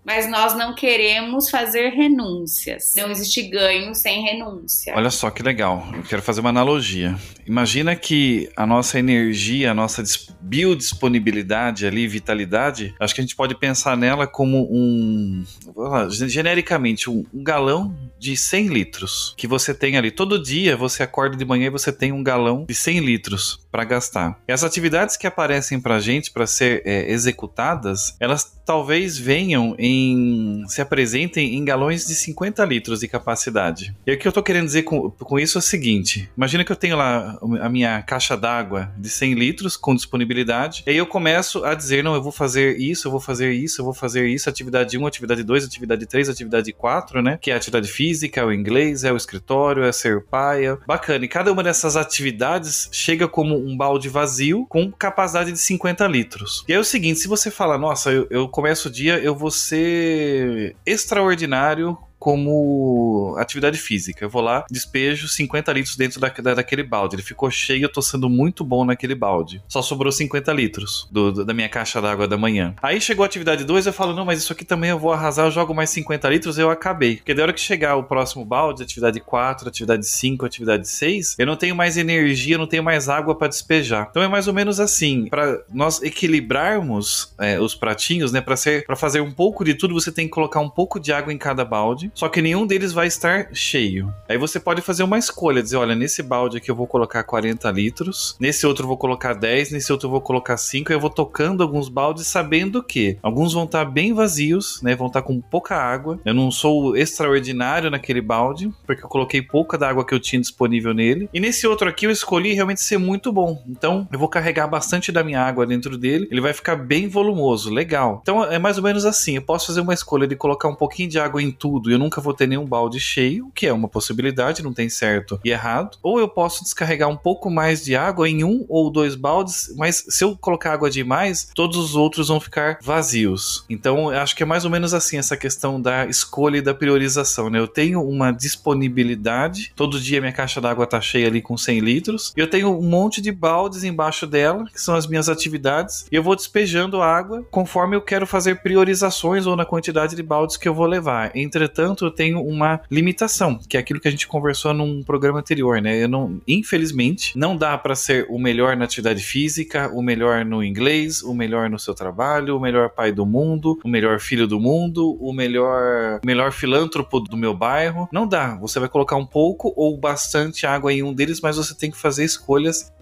mas 0.05 0.29
nós 0.29 0.55
não 0.55 0.75
queremos 0.75 1.49
fazer 1.49 1.89
renúncias. 1.89 2.93
Não 2.95 3.09
existe 3.09 3.41
ganho 3.41 3.95
sem 3.95 4.23
renúncia. 4.23 4.93
Olha 4.95 5.09
só 5.09 5.31
que 5.31 5.41
legal. 5.41 5.89
Eu 5.93 6.03
quero 6.03 6.21
fazer 6.21 6.41
uma 6.41 6.51
analogia. 6.51 7.15
Imagina 7.45 7.95
que 7.95 8.49
a 8.55 8.65
nossa 8.67 8.99
energia, 8.99 9.71
a 9.71 9.73
nossa 9.73 10.03
biodisponibilidade 10.39 11.87
ali, 11.87 12.07
vitalidade, 12.07 12.93
acho 12.99 13.15
que 13.15 13.21
a 13.21 13.23
gente 13.23 13.35
pode 13.35 13.55
pensar 13.55 13.97
nela 13.97 14.27
como 14.27 14.67
um, 14.71 15.43
lá, 15.75 16.07
genericamente, 16.09 17.09
um, 17.09 17.23
um 17.33 17.43
galão 17.43 17.95
de 18.19 18.37
100 18.37 18.67
litros 18.67 19.33
que 19.37 19.47
você 19.47 19.73
tem 19.73 19.97
ali. 19.97 20.11
Todo 20.11 20.41
dia 20.41 20.77
você 20.77 21.03
acorda 21.03 21.35
de 21.35 21.45
manhã 21.45 21.67
e 21.67 21.71
você 21.71 21.91
tem 21.91 22.11
um 22.11 22.23
galão 22.23 22.65
de 22.67 22.75
100 22.75 22.99
litros 22.99 23.64
para 23.75 23.83
gastar. 23.83 24.39
E 24.47 24.53
as 24.53 24.63
atividades 24.63 25.17
que 25.17 25.27
aparecem 25.27 25.81
para 25.81 25.99
gente 25.99 26.31
para 26.31 26.47
ser 26.47 26.81
é, 26.85 27.11
executadas, 27.11 28.15
elas 28.21 28.55
talvez 28.65 29.17
venham 29.17 29.75
em 29.77 30.63
se 30.67 30.81
apresentem 30.81 31.55
em 31.55 31.63
galões 31.63 32.07
de 32.07 32.15
50 32.15 32.63
litros 32.65 33.01
de 33.01 33.07
capacidade. 33.07 33.95
E 34.07 34.13
o 34.13 34.17
que 34.17 34.27
eu 34.27 34.31
tô 34.31 34.41
querendo 34.41 34.65
dizer 34.65 34.83
com, 34.83 35.11
com 35.11 35.37
isso 35.37 35.57
é 35.57 35.59
o 35.59 35.61
seguinte: 35.61 36.29
imagina 36.35 36.63
que 36.63 36.71
eu 36.71 36.75
tenho 36.75 36.95
lá 36.95 37.37
a 37.61 37.69
minha 37.69 38.01
caixa 38.01 38.35
d'água 38.35 38.91
de 38.97 39.09
100 39.09 39.33
litros 39.33 39.75
com 39.75 39.93
disponibilidade, 39.93 40.83
e 40.87 40.91
aí 40.91 40.97
eu 40.97 41.05
começo 41.05 41.63
a 41.65 41.75
dizer, 41.75 42.03
não, 42.03 42.15
eu 42.15 42.23
vou 42.23 42.31
fazer 42.31 42.77
isso, 42.79 43.07
eu 43.07 43.11
vou 43.11 43.19
fazer 43.19 43.51
isso, 43.51 43.81
eu 43.81 43.85
vou 43.85 43.93
fazer 43.93 44.25
isso, 44.27 44.49
atividade 44.49 44.97
1, 44.97 45.05
atividade 45.05 45.43
2, 45.43 45.65
atividade 45.65 46.05
3, 46.05 46.29
atividade 46.29 46.71
4, 46.71 47.21
né? 47.21 47.37
Que 47.41 47.51
é 47.51 47.53
a 47.53 47.57
atividade 47.57 47.89
física, 47.89 48.39
é 48.39 48.45
o 48.45 48.53
inglês, 48.53 49.03
é 49.03 49.11
o 49.11 49.17
escritório, 49.17 49.83
é 49.83 49.91
ser 49.91 50.21
pai. 50.21 50.65
É... 50.65 50.77
Bacana. 50.87 51.25
E 51.25 51.27
cada 51.27 51.51
uma 51.51 51.61
dessas 51.61 51.97
atividades 51.97 52.89
chega 52.91 53.27
como 53.27 53.64
um 53.65 53.75
balde 53.75 54.09
vazio 54.09 54.65
com 54.69 54.91
capacidade 54.91 55.51
de 55.51 55.59
50 55.59 56.07
litros. 56.07 56.63
E 56.67 56.73
é 56.73 56.79
o 56.79 56.83
seguinte: 56.83 57.19
se 57.19 57.27
você 57.27 57.49
fala, 57.49 57.77
nossa, 57.77 58.11
eu, 58.11 58.27
eu 58.29 58.47
começo 58.47 58.87
o 58.87 58.91
dia, 58.91 59.17
eu 59.19 59.35
vou 59.35 59.51
ser 59.51 60.75
extraordinário 60.85 61.97
como 62.19 63.35
atividade 63.37 63.77
física. 63.77 64.25
Eu 64.25 64.29
vou 64.29 64.41
lá, 64.41 64.65
despejo 64.69 65.27
50 65.27 65.71
litros 65.73 65.95
dentro 65.95 66.19
da, 66.19 66.29
da, 66.29 66.53
daquele 66.55 66.83
balde. 66.83 67.15
Ele 67.15 67.23
ficou 67.23 67.49
cheio, 67.51 67.83
eu 67.83 67.91
tô 67.91 68.01
sendo 68.01 68.29
muito 68.29 68.63
bom 68.63 68.85
naquele 68.85 69.15
balde. 69.15 69.61
Só 69.67 69.81
sobrou 69.81 70.11
50 70.11 70.51
litros 70.53 71.07
do, 71.11 71.31
do, 71.31 71.45
da 71.45 71.53
minha 71.53 71.69
caixa 71.69 72.01
d'água 72.01 72.27
da 72.27 72.37
manhã. 72.37 72.73
Aí 72.81 72.99
chegou 72.99 73.23
a 73.23 73.25
atividade 73.25 73.63
2, 73.63 73.87
eu 73.87 73.93
falo, 73.93 74.13
não, 74.13 74.25
mas 74.25 74.39
isso 74.39 74.53
aqui 74.53 74.65
também 74.65 74.89
eu 74.89 74.99
vou 74.99 75.11
arrasar, 75.11 75.45
eu 75.45 75.51
jogo 75.51 75.73
mais 75.73 75.89
50 75.91 76.29
litros, 76.29 76.57
eu 76.57 76.69
acabei. 76.69 77.17
Porque 77.17 77.33
da 77.33 77.43
hora 77.43 77.53
que 77.53 77.61
chegar 77.61 77.95
o 77.95 78.03
próximo 78.03 78.43
balde, 78.43 78.83
atividade 78.83 79.19
4, 79.19 79.67
atividade 79.67 80.05
5, 80.07 80.45
atividade 80.45 80.87
6, 80.87 81.35
eu 81.37 81.45
não 81.45 81.55
tenho 81.55 81.75
mais 81.75 81.97
energia, 81.97 82.57
não 82.57 82.67
tenho 82.67 82.83
mais 82.83 83.09
água 83.09 83.35
para 83.35 83.47
despejar. 83.47 84.07
Então 84.09 84.23
é 84.23 84.27
mais 84.27 84.47
ou 84.47 84.53
menos 84.53 84.79
assim, 84.79 85.27
para 85.29 85.61
nós 85.71 86.01
equilibrarmos 86.01 87.33
é, 87.39 87.59
os 87.59 87.75
pratinhos, 87.75 88.31
né, 88.31 88.41
para 88.41 88.95
fazer 88.95 89.21
um 89.21 89.31
pouco 89.31 89.63
de 89.63 89.73
tudo, 89.73 89.93
você 89.93 90.11
tem 90.11 90.25
que 90.25 90.31
colocar 90.31 90.59
um 90.59 90.69
pouco 90.69 90.99
de 90.99 91.11
água 91.11 91.31
em 91.31 91.37
cada 91.37 91.63
balde 91.63 92.04
só 92.13 92.29
que 92.29 92.41
nenhum 92.41 92.65
deles 92.65 92.91
vai 92.91 93.07
estar 93.07 93.49
cheio. 93.53 94.13
Aí 94.27 94.37
você 94.37 94.59
pode 94.59 94.81
fazer 94.81 95.03
uma 95.03 95.17
escolha, 95.17 95.61
dizer, 95.61 95.77
olha, 95.77 95.95
nesse 95.95 96.21
balde 96.21 96.57
aqui 96.57 96.69
eu 96.69 96.75
vou 96.75 96.87
colocar 96.87 97.23
40 97.23 97.69
litros, 97.71 98.35
nesse 98.39 98.65
outro 98.65 98.83
eu 98.83 98.87
vou 98.87 98.97
colocar 98.97 99.33
10, 99.33 99.71
nesse 99.71 99.91
outro 99.91 100.07
eu 100.07 100.11
vou 100.11 100.21
colocar 100.21 100.57
5, 100.57 100.91
e 100.91 100.95
eu 100.95 100.99
vou 100.99 101.09
tocando 101.09 101.63
alguns 101.63 101.89
baldes 101.89 102.27
sabendo 102.27 102.83
que 102.83 103.17
alguns 103.21 103.53
vão 103.53 103.65
estar 103.65 103.85
bem 103.85 104.13
vazios, 104.13 104.81
né, 104.81 104.95
vão 104.95 105.07
estar 105.07 105.21
com 105.21 105.39
pouca 105.41 105.75
água. 105.75 106.19
Eu 106.25 106.33
não 106.33 106.51
sou 106.51 106.95
extraordinário 106.95 107.89
naquele 107.89 108.21
balde, 108.21 108.71
porque 108.85 109.03
eu 109.03 109.09
coloquei 109.09 109.41
pouca 109.41 109.77
da 109.77 109.89
água 109.89 110.05
que 110.05 110.13
eu 110.13 110.19
tinha 110.19 110.39
disponível 110.39 110.93
nele. 110.93 111.29
E 111.33 111.39
nesse 111.39 111.67
outro 111.67 111.89
aqui 111.89 112.05
eu 112.05 112.11
escolhi 112.11 112.53
realmente 112.53 112.81
ser 112.81 112.97
muito 112.97 113.31
bom. 113.31 113.63
Então, 113.67 114.07
eu 114.11 114.19
vou 114.19 114.27
carregar 114.27 114.67
bastante 114.67 115.11
da 115.11 115.23
minha 115.23 115.41
água 115.41 115.65
dentro 115.65 115.97
dele, 115.97 116.27
ele 116.31 116.41
vai 116.41 116.53
ficar 116.53 116.75
bem 116.75 117.07
volumoso, 117.07 117.73
legal. 117.73 118.19
Então, 118.21 118.43
é 118.43 118.59
mais 118.59 118.77
ou 118.77 118.83
menos 118.83 119.05
assim, 119.05 119.35
eu 119.35 119.41
posso 119.41 119.67
fazer 119.67 119.81
uma 119.81 119.93
escolha 119.93 120.27
de 120.27 120.35
colocar 120.35 120.67
um 120.67 120.75
pouquinho 120.75 121.09
de 121.09 121.19
água 121.19 121.41
em 121.41 121.51
tudo, 121.51 121.91
eu 121.95 121.99
nunca 121.99 122.21
vou 122.21 122.33
ter 122.33 122.47
nenhum 122.47 122.65
balde 122.65 122.99
cheio, 122.99 123.51
que 123.55 123.65
é 123.65 123.73
uma 123.73 123.87
possibilidade, 123.87 124.63
não 124.63 124.73
tem 124.73 124.89
certo 124.89 125.39
e 125.43 125.49
errado. 125.49 125.97
Ou 126.03 126.19
eu 126.19 126.27
posso 126.27 126.63
descarregar 126.63 127.09
um 127.09 127.17
pouco 127.17 127.49
mais 127.49 127.83
de 127.83 127.95
água 127.95 128.29
em 128.29 128.43
um 128.43 128.65
ou 128.67 128.89
dois 128.89 129.15
baldes, 129.15 129.73
mas 129.75 130.05
se 130.09 130.23
eu 130.23 130.37
colocar 130.37 130.73
água 130.73 130.89
demais, 130.89 131.49
todos 131.55 131.77
os 131.77 131.95
outros 131.95 132.27
vão 132.27 132.39
ficar 132.39 132.77
vazios. 132.81 133.65
Então, 133.69 134.13
eu 134.13 134.19
acho 134.19 134.35
que 134.35 134.43
é 134.43 134.45
mais 134.45 134.65
ou 134.65 134.71
menos 134.71 134.93
assim 134.93 135.17
essa 135.17 135.37
questão 135.37 135.81
da 135.81 136.05
escolha 136.05 136.57
e 136.57 136.61
da 136.61 136.73
priorização, 136.73 137.49
né? 137.49 137.59
Eu 137.59 137.67
tenho 137.67 138.01
uma 138.01 138.31
disponibilidade, 138.31 139.71
todo 139.75 139.99
dia 139.99 140.19
minha 140.19 140.33
caixa 140.33 140.59
d'água 140.59 140.85
tá 140.85 140.99
cheia 140.99 141.27
ali 141.27 141.41
com 141.41 141.57
100 141.57 141.79
litros, 141.79 142.33
e 142.35 142.39
eu 142.39 142.49
tenho 142.49 142.77
um 142.77 142.89
monte 142.89 143.21
de 143.21 143.31
baldes 143.31 143.83
embaixo 143.83 144.27
dela, 144.27 144.65
que 144.65 144.81
são 144.81 144.95
as 144.95 145.07
minhas 145.07 145.29
atividades, 145.29 146.05
e 146.11 146.15
eu 146.15 146.23
vou 146.23 146.35
despejando 146.35 147.01
água 147.01 147.45
conforme 147.49 147.95
eu 147.95 148.01
quero 148.01 148.27
fazer 148.27 148.61
priorizações 148.61 149.45
ou 149.45 149.55
na 149.55 149.65
quantidade 149.65 150.15
de 150.15 150.23
baldes 150.23 150.57
que 150.57 150.67
eu 150.67 150.73
vou 150.73 150.85
levar. 150.85 151.31
Entretanto, 151.35 151.84
eu 152.01 152.11
tenho 152.11 152.41
uma 152.41 152.81
limitação, 152.89 153.59
que 153.69 153.77
é 153.77 153.79
aquilo 153.79 153.99
que 153.99 154.07
a 154.07 154.11
gente 154.11 154.27
conversou 154.27 154.73
num 154.73 155.03
programa 155.03 155.39
anterior, 155.39 155.81
né? 155.81 156.03
Eu 156.03 156.07
não, 156.07 156.41
infelizmente, 156.47 157.37
não 157.37 157.55
dá 157.55 157.77
para 157.77 157.95
ser 157.95 158.25
o 158.29 158.39
melhor 158.39 158.75
na 158.75 158.85
atividade 158.85 159.21
física, 159.21 159.89
o 159.93 160.01
melhor 160.01 160.45
no 160.45 160.63
inglês, 160.63 161.21
o 161.21 161.33
melhor 161.33 161.69
no 161.69 161.77
seu 161.77 161.93
trabalho, 161.93 162.57
o 162.57 162.59
melhor 162.59 162.89
pai 162.89 163.11
do 163.11 163.25
mundo, 163.25 163.79
o 163.83 163.87
melhor 163.87 164.19
filho 164.19 164.47
do 164.47 164.59
mundo, 164.59 165.17
o 165.19 165.33
melhor, 165.33 166.19
melhor 166.25 166.51
filântropo 166.51 167.19
do 167.19 167.37
meu 167.37 167.53
bairro. 167.53 168.07
Não 168.11 168.27
dá. 168.27 168.55
Você 168.55 168.79
vai 168.79 168.89
colocar 168.89 169.15
um 169.15 169.25
pouco 169.25 169.73
ou 169.75 169.97
bastante 169.97 170.65
água 170.65 170.93
em 170.93 171.03
um 171.03 171.13
deles, 171.13 171.41
mas 171.41 171.57
você 171.57 171.75
tem 171.75 171.91
que 171.91 171.97
fazer 171.97 172.23
escolhas 172.23 172.93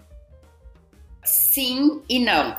Sim 1.24 2.02
e 2.08 2.18
não. 2.18 2.56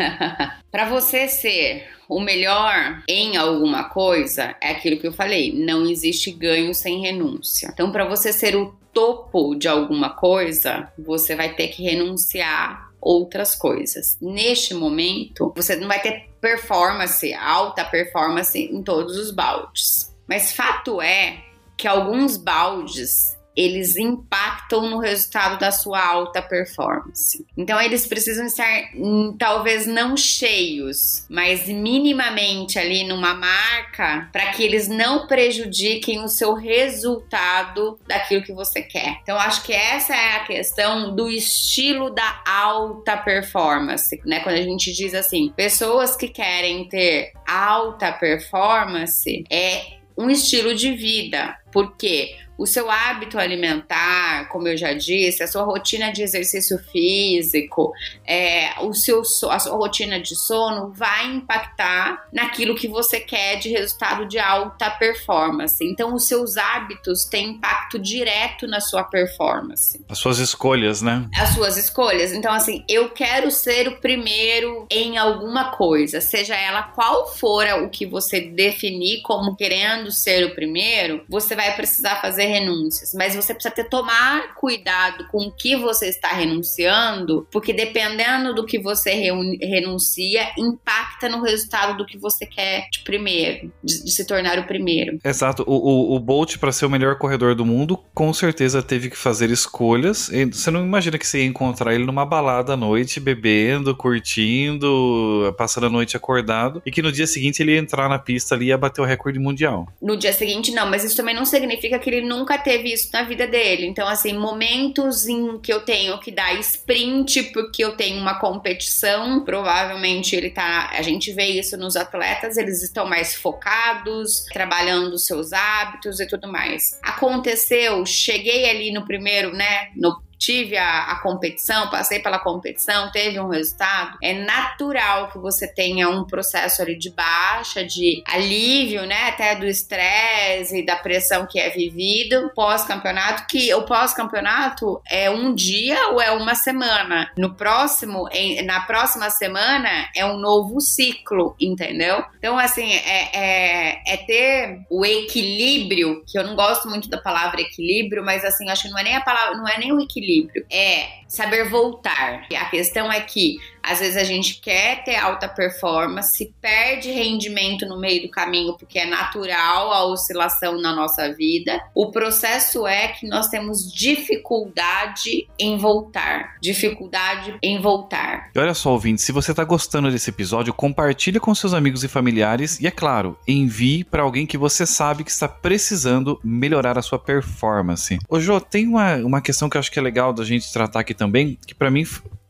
para 0.70 0.88
você 0.88 1.28
ser 1.28 1.88
o 2.08 2.20
melhor 2.20 3.02
em 3.08 3.36
alguma 3.36 3.84
coisa, 3.84 4.56
é 4.60 4.70
aquilo 4.70 4.98
que 4.98 5.06
eu 5.06 5.12
falei, 5.12 5.52
não 5.52 5.88
existe 5.88 6.32
ganho 6.32 6.74
sem 6.74 7.00
renúncia. 7.00 7.70
Então, 7.72 7.92
para 7.92 8.04
você 8.04 8.32
ser 8.32 8.56
o 8.56 8.74
topo 8.92 9.54
de 9.54 9.68
alguma 9.68 10.10
coisa, 10.10 10.92
você 10.98 11.36
vai 11.36 11.54
ter 11.54 11.68
que 11.68 11.82
renunciar 11.82 12.90
outras 13.00 13.54
coisas. 13.54 14.18
Neste 14.20 14.74
momento, 14.74 15.52
você 15.54 15.76
não 15.76 15.88
vai 15.88 16.00
ter 16.00 16.28
performance, 16.40 17.32
alta 17.34 17.84
performance 17.84 18.58
em 18.58 18.82
todos 18.82 19.16
os 19.16 19.30
baldes. 19.30 20.14
Mas 20.28 20.52
fato 20.52 21.00
é 21.00 21.44
que 21.76 21.88
alguns 21.88 22.36
baldes 22.36 23.36
eles 23.56 23.96
impactam 23.96 24.88
no 24.88 24.98
resultado 24.98 25.58
da 25.58 25.70
sua 25.70 26.04
alta 26.04 26.40
performance. 26.40 27.44
Então 27.56 27.80
eles 27.80 28.06
precisam 28.06 28.46
estar 28.46 28.90
hum, 28.94 29.36
talvez 29.38 29.86
não 29.86 30.16
cheios, 30.16 31.26
mas 31.28 31.68
minimamente 31.68 32.78
ali 32.78 33.04
numa 33.04 33.34
marca 33.34 34.28
para 34.32 34.52
que 34.52 34.62
eles 34.62 34.88
não 34.88 35.26
prejudiquem 35.26 36.22
o 36.22 36.28
seu 36.28 36.54
resultado 36.54 37.98
daquilo 38.06 38.42
que 38.42 38.52
você 38.52 38.82
quer. 38.82 39.18
Então 39.22 39.36
acho 39.36 39.62
que 39.62 39.72
essa 39.72 40.14
é 40.14 40.36
a 40.36 40.44
questão 40.44 41.14
do 41.14 41.28
estilo 41.28 42.10
da 42.10 42.42
alta 42.46 43.16
performance, 43.16 44.20
né? 44.24 44.40
Quando 44.40 44.56
a 44.56 44.62
gente 44.62 44.92
diz 44.92 45.14
assim, 45.14 45.52
pessoas 45.56 46.16
que 46.16 46.28
querem 46.28 46.88
ter 46.88 47.32
alta 47.46 48.12
performance 48.12 49.44
é 49.50 50.00
um 50.20 50.28
estilo 50.28 50.74
de 50.74 50.92
vida, 50.92 51.56
porque 51.72 52.36
o 52.60 52.66
seu 52.66 52.90
hábito 52.90 53.38
alimentar, 53.38 54.46
como 54.50 54.68
eu 54.68 54.76
já 54.76 54.92
disse, 54.92 55.42
a 55.42 55.46
sua 55.46 55.62
rotina 55.62 56.12
de 56.12 56.22
exercício 56.22 56.78
físico, 56.92 57.90
é, 58.22 58.78
o 58.82 58.92
seu, 58.92 59.22
a 59.50 59.58
sua 59.58 59.76
rotina 59.76 60.20
de 60.20 60.36
sono 60.36 60.92
vai 60.92 61.24
impactar 61.26 62.28
naquilo 62.30 62.74
que 62.74 62.86
você 62.86 63.18
quer 63.18 63.56
de 63.56 63.70
resultado 63.70 64.28
de 64.28 64.38
alta 64.38 64.90
performance. 64.90 65.82
Então, 65.82 66.14
os 66.14 66.28
seus 66.28 66.58
hábitos 66.58 67.24
têm 67.24 67.52
impacto 67.52 67.98
direto 67.98 68.66
na 68.66 68.78
sua 68.78 69.04
performance. 69.04 69.98
As 70.06 70.18
suas 70.18 70.38
escolhas, 70.38 71.00
né? 71.00 71.26
As 71.34 71.54
suas 71.54 71.78
escolhas. 71.78 72.30
Então, 72.30 72.52
assim, 72.52 72.84
eu 72.86 73.08
quero 73.08 73.50
ser 73.50 73.88
o 73.88 73.96
primeiro 74.02 74.86
em 74.90 75.16
alguma 75.16 75.70
coisa, 75.70 76.20
seja 76.20 76.54
ela 76.54 76.82
qual 76.82 77.26
for 77.26 77.66
o 77.82 77.88
que 77.88 78.04
você 78.04 78.38
definir 78.42 79.22
como 79.22 79.56
querendo 79.56 80.12
ser 80.12 80.44
o 80.44 80.54
primeiro, 80.54 81.24
você 81.26 81.56
vai 81.60 81.76
precisar 81.76 82.22
fazer 82.22 82.46
renúncias, 82.46 83.12
mas 83.14 83.36
você 83.36 83.52
precisa 83.52 83.74
ter 83.74 83.84
tomar 83.84 84.54
cuidado 84.54 85.26
com 85.28 85.38
o 85.46 85.52
que 85.52 85.76
você 85.76 86.08
está 86.08 86.28
renunciando, 86.28 87.46
porque 87.50 87.72
dependendo 87.72 88.54
do 88.54 88.64
que 88.64 88.78
você 88.78 89.12
renuncia, 89.12 90.48
impacta 90.56 91.28
no 91.28 91.42
resultado 91.42 91.98
do 91.98 92.06
que 92.06 92.16
você 92.16 92.46
quer 92.46 92.88
de 92.90 93.00
primeiro, 93.00 93.70
de, 93.84 94.04
de 94.04 94.10
se 94.10 94.24
tornar 94.24 94.58
o 94.58 94.64
primeiro. 94.64 95.18
Exato. 95.22 95.62
O, 95.66 95.74
o, 95.74 96.16
o 96.16 96.20
Bolt, 96.20 96.56
para 96.56 96.72
ser 96.72 96.86
o 96.86 96.90
melhor 96.90 97.18
corredor 97.18 97.54
do 97.54 97.66
mundo, 97.66 97.98
com 98.14 98.32
certeza 98.32 98.82
teve 98.82 99.10
que 99.10 99.16
fazer 99.16 99.50
escolhas. 99.50 100.30
Você 100.52 100.70
não 100.70 100.82
imagina 100.82 101.18
que 101.18 101.26
você 101.26 101.40
ia 101.40 101.46
encontrar 101.46 101.94
ele 101.94 102.04
numa 102.04 102.24
balada 102.24 102.72
à 102.72 102.76
noite, 102.76 103.20
bebendo, 103.20 103.94
curtindo, 103.94 105.54
passando 105.58 105.86
a 105.86 105.90
noite 105.90 106.16
acordado, 106.16 106.80
e 106.86 106.90
que 106.90 107.02
no 107.02 107.12
dia 107.12 107.26
seguinte 107.26 107.62
ele 107.62 107.72
ia 107.72 107.78
entrar 107.78 108.08
na 108.08 108.18
pista 108.18 108.54
ali 108.54 108.66
e 108.66 108.68
ia 108.68 108.78
bater 108.78 109.02
o 109.02 109.04
recorde 109.04 109.38
mundial. 109.38 109.86
No 110.00 110.16
dia 110.16 110.32
seguinte, 110.32 110.72
não, 110.72 110.88
mas 110.88 111.04
isso 111.04 111.16
também 111.16 111.34
não 111.34 111.44
significa 111.50 111.98
que 111.98 112.08
ele 112.08 112.26
nunca 112.26 112.56
teve 112.56 112.92
isso 112.92 113.10
na 113.12 113.22
vida 113.22 113.46
dele. 113.46 113.86
Então, 113.86 114.08
assim, 114.08 114.32
momentos 114.32 115.26
em 115.26 115.58
que 115.58 115.72
eu 115.72 115.80
tenho 115.80 116.18
que 116.18 116.30
dar 116.30 116.54
sprint 116.60 117.44
porque 117.52 117.84
eu 117.84 117.96
tenho 117.96 118.18
uma 118.18 118.38
competição, 118.38 119.44
provavelmente 119.44 120.34
ele 120.34 120.50
tá. 120.50 120.90
A 120.92 121.02
gente 121.02 121.32
vê 121.32 121.46
isso 121.46 121.76
nos 121.76 121.96
atletas, 121.96 122.56
eles 122.56 122.82
estão 122.82 123.06
mais 123.06 123.34
focados, 123.34 124.44
trabalhando 124.52 125.18
seus 125.18 125.52
hábitos 125.52 126.20
e 126.20 126.26
tudo 126.26 126.50
mais. 126.50 126.98
Aconteceu, 127.02 128.06
cheguei 128.06 128.70
ali 128.70 128.92
no 128.92 129.04
primeiro, 129.04 129.52
né? 129.52 129.90
No 129.96 130.29
tive 130.40 130.78
a, 130.78 131.12
a 131.12 131.20
competição, 131.20 131.90
passei 131.90 132.18
pela 132.18 132.38
competição, 132.38 133.12
teve 133.12 133.38
um 133.38 133.48
resultado, 133.48 134.16
é 134.22 134.32
natural 134.32 135.28
que 135.28 135.38
você 135.38 135.68
tenha 135.68 136.08
um 136.08 136.24
processo 136.24 136.80
ali 136.80 136.96
de 136.96 137.10
baixa, 137.10 137.84
de 137.84 138.22
alívio, 138.26 139.04
né? 139.04 139.28
Até 139.28 139.54
do 139.54 139.66
estresse 139.66 140.78
e 140.78 140.86
da 140.86 140.96
pressão 140.96 141.46
que 141.46 141.60
é 141.60 141.68
vivido 141.68 142.50
pós-campeonato, 142.54 143.46
que 143.46 143.72
o 143.74 143.82
pós-campeonato 143.82 145.00
é 145.06 145.30
um 145.30 145.54
dia 145.54 146.08
ou 146.08 146.20
é 146.20 146.30
uma 146.30 146.54
semana. 146.54 147.30
No 147.36 147.54
próximo, 147.54 148.26
em, 148.32 148.62
na 148.62 148.80
próxima 148.80 149.28
semana 149.28 150.08
é 150.16 150.24
um 150.24 150.38
novo 150.38 150.80
ciclo, 150.80 151.54
entendeu? 151.60 152.24
Então, 152.38 152.58
assim, 152.58 152.90
é, 152.92 153.36
é, 153.36 154.02
é 154.06 154.16
ter 154.16 154.80
o 154.88 155.04
equilíbrio, 155.04 156.24
que 156.26 156.38
eu 156.38 156.44
não 156.44 156.56
gosto 156.56 156.88
muito 156.88 157.10
da 157.10 157.18
palavra 157.18 157.60
equilíbrio, 157.60 158.24
mas 158.24 158.42
assim, 158.42 158.70
acho 158.70 158.84
que 158.84 158.88
não 158.88 158.98
é 158.98 159.02
nem 159.02 159.16
a 159.16 159.20
palavra, 159.20 159.56
não 159.56 159.68
é 159.68 159.78
nem 159.78 159.92
o 159.92 160.00
equilíbrio, 160.00 160.29
é 160.70 161.20
saber 161.30 161.68
voltar. 161.68 162.46
A 162.52 162.64
questão 162.66 163.10
é 163.10 163.20
que 163.20 163.56
às 163.82 164.00
vezes 164.00 164.16
a 164.16 164.24
gente 164.24 164.60
quer 164.60 165.04
ter 165.04 165.16
alta 165.16 165.48
performance, 165.48 166.52
perde 166.60 167.10
rendimento 167.10 167.86
no 167.86 167.98
meio 167.98 168.22
do 168.22 168.28
caminho 168.28 168.76
porque 168.76 168.98
é 168.98 169.06
natural 169.06 169.92
a 169.92 170.04
oscilação 170.04 170.80
na 170.80 170.94
nossa 170.94 171.32
vida. 171.32 171.80
O 171.94 172.10
processo 172.10 172.86
é 172.86 173.08
que 173.08 173.26
nós 173.26 173.48
temos 173.48 173.92
dificuldade 173.92 175.48
em 175.58 175.78
voltar, 175.78 176.56
dificuldade 176.60 177.56
em 177.62 177.80
voltar. 177.80 178.50
E 178.54 178.58
olha 178.58 178.74
só, 178.74 178.90
ouvinte, 178.90 179.22
se 179.22 179.32
você 179.32 179.52
está 179.52 179.64
gostando 179.64 180.10
desse 180.10 180.30
episódio, 180.30 180.74
compartilhe 180.74 181.40
com 181.40 181.54
seus 181.54 181.72
amigos 181.72 182.04
e 182.04 182.08
familiares 182.08 182.78
e 182.80 182.86
é 182.86 182.90
claro, 182.90 183.38
envie 183.46 184.04
para 184.04 184.22
alguém 184.22 184.46
que 184.46 184.58
você 184.58 184.84
sabe 184.84 185.24
que 185.24 185.30
está 185.30 185.48
precisando 185.48 186.38
melhorar 186.44 186.98
a 186.98 187.02
sua 187.02 187.18
performance. 187.18 188.18
Ô 188.28 188.38
Jô, 188.40 188.60
tem 188.60 188.86
uma, 188.86 189.16
uma 189.16 189.40
questão 189.40 189.70
que 189.70 189.76
eu 189.76 189.78
acho 189.78 189.90
que 189.90 189.98
é 189.98 190.02
legal 190.02 190.19
da 190.32 190.44
gente 190.44 190.72
tratar 190.72 191.00
aqui 191.00 191.14
também, 191.14 191.58
que 191.66 191.74
para 191.74 191.90
mim 191.90 192.04